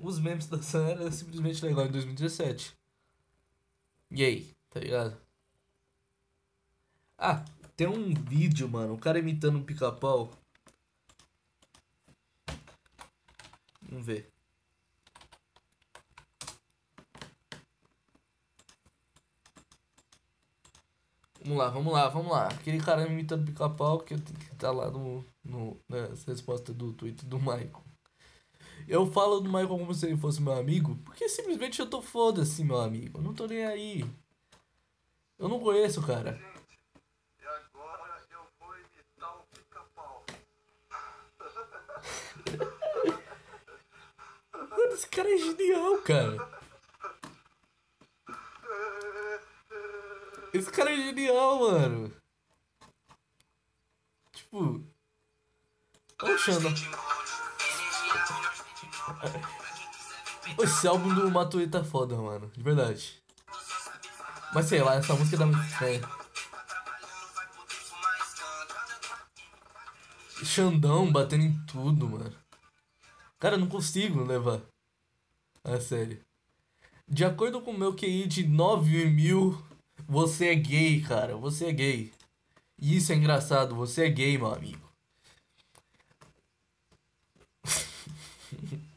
[0.00, 2.76] Os memes da Sam eram simplesmente legais em 2017.
[4.10, 5.16] E aí, tá ligado?
[7.16, 7.44] Ah,
[7.76, 8.94] tem um vídeo, mano.
[8.94, 10.30] O cara imitando um pica-pau.
[13.92, 14.32] Vamos ver.
[21.42, 22.48] Vamos lá, vamos lá, vamos lá.
[22.48, 24.16] Aquele cara imitando pica-pau que
[24.58, 27.84] tá lá no, no, nas respostas do Twitter do Michael.
[28.88, 32.64] Eu falo do Michael como se ele fosse meu amigo, porque simplesmente eu tô foda-se,
[32.64, 33.18] meu amigo.
[33.18, 34.06] Eu não tô nem aí.
[35.38, 36.40] Eu não conheço o cara.
[44.92, 46.62] Esse cara é genial, cara.
[50.52, 52.12] Esse cara é genial, mano.
[54.32, 54.84] Tipo.
[56.22, 56.68] Olha o Xanda.
[60.62, 62.50] Esse álbum do Matuê tá foda, mano.
[62.50, 63.22] De verdade.
[64.54, 66.02] Mas sei lá, essa música dá muito estranha.
[70.44, 72.36] Xandão batendo em tudo, mano.
[73.38, 74.60] Cara, eu não consigo levar.
[75.64, 76.20] A sério.
[77.08, 79.62] De acordo com o meu QI de 9 mil,
[80.06, 81.36] você é gay, cara.
[81.36, 82.12] Você é gay.
[82.78, 83.74] E isso é engraçado.
[83.76, 84.82] Você é gay, meu amigo.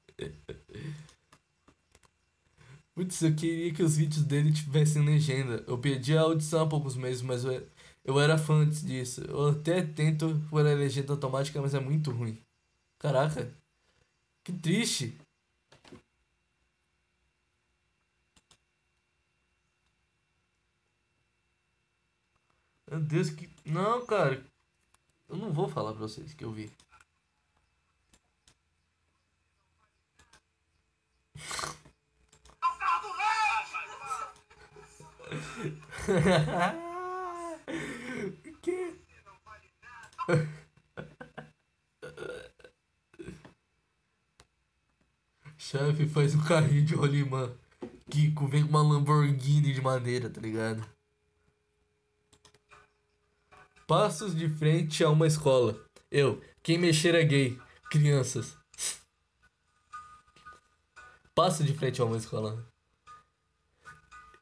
[2.95, 5.63] Putz, eu queria que os vídeos dele tivessem legenda.
[5.68, 7.68] Eu pedi a audição há poucos meses, mas eu,
[8.03, 9.22] eu era fã antes disso.
[9.22, 12.39] Eu até tento por a legenda automática, mas é muito ruim.
[12.97, 13.53] Caraca,
[14.43, 15.18] que triste.
[22.96, 23.50] Meu Deus, que.
[23.66, 24.41] Não, cara.
[25.28, 26.72] Eu não vou falar pra vocês que eu vi.
[38.62, 38.96] que?
[45.58, 47.54] Chefe faz um carrinho de rolimã.
[48.10, 50.96] Kiko vem com uma Lamborghini de madeira, tá ligado?
[53.88, 55.79] Passos de frente a uma escola.
[56.09, 57.59] Eu, quem mexer é gay.
[57.91, 58.57] Crianças.
[61.36, 62.65] Passo de frente a uma escola.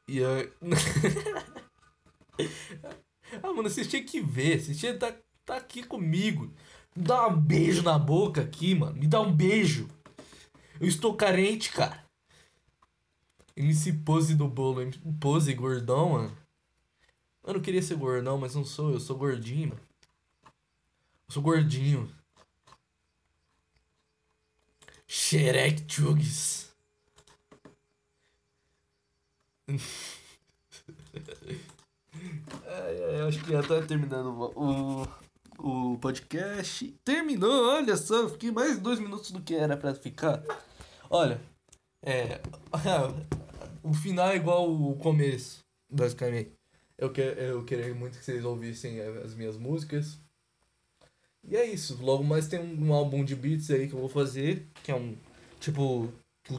[0.08, 0.50] E aí.
[3.42, 4.62] ah, mano, vocês tinham que ver.
[4.62, 5.14] Vocês tinham que tá,
[5.44, 6.50] tá aqui comigo.
[6.96, 8.96] Me dá um beijo na boca aqui, mano.
[8.96, 9.88] Me dá um beijo.
[10.80, 12.02] Eu estou carente, cara.
[13.54, 14.90] MC Pose do bolo.
[15.20, 16.43] Pose gordão, mano.
[17.44, 18.92] Eu não queria ser gordão, mas não sou.
[18.92, 19.80] Eu sou gordinho, mano.
[21.28, 22.10] Eu sou gordinho.
[25.06, 26.74] Shrek Chugs.
[32.66, 35.06] ai, ai, acho que já tá terminando o,
[35.58, 36.90] o podcast.
[37.04, 38.28] Terminou, olha só.
[38.30, 40.42] Fiquei mais dois minutos do que era pra ficar.
[41.10, 41.40] Olha,
[42.02, 42.40] é.
[43.82, 46.63] o final é igual o começo, basicamente.
[46.96, 50.18] Eu, que, eu queria muito que vocês ouvissem as minhas músicas.
[51.42, 52.00] E é isso.
[52.02, 54.94] Logo mais tem um, um álbum de beats aí que eu vou fazer, que é
[54.94, 55.16] um
[55.60, 56.12] tipo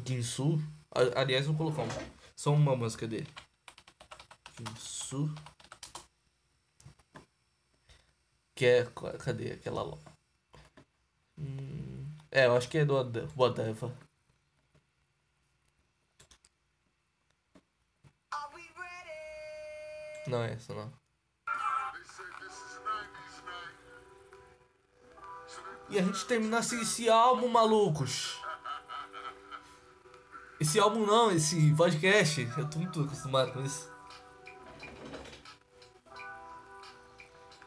[0.04, 0.62] Kinsu.
[1.16, 1.84] Aliás, vou colocar
[2.36, 3.28] só uma música dele.
[4.56, 5.34] Kinsu.
[8.54, 8.86] Que é.
[9.20, 9.98] Cadê aquela lá?
[11.38, 12.96] Hum, é, eu acho que é do
[13.36, 13.92] Whatever.
[20.28, 20.92] Não é essa, não.
[25.88, 28.42] E a gente terminasse esse álbum, malucos.
[30.60, 32.50] Esse álbum não, esse podcast.
[32.58, 33.94] Eu tô muito acostumado com isso.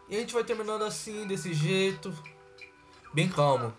[0.09, 2.13] E a gente vai terminando assim, desse jeito.
[3.15, 3.73] Bem calmo.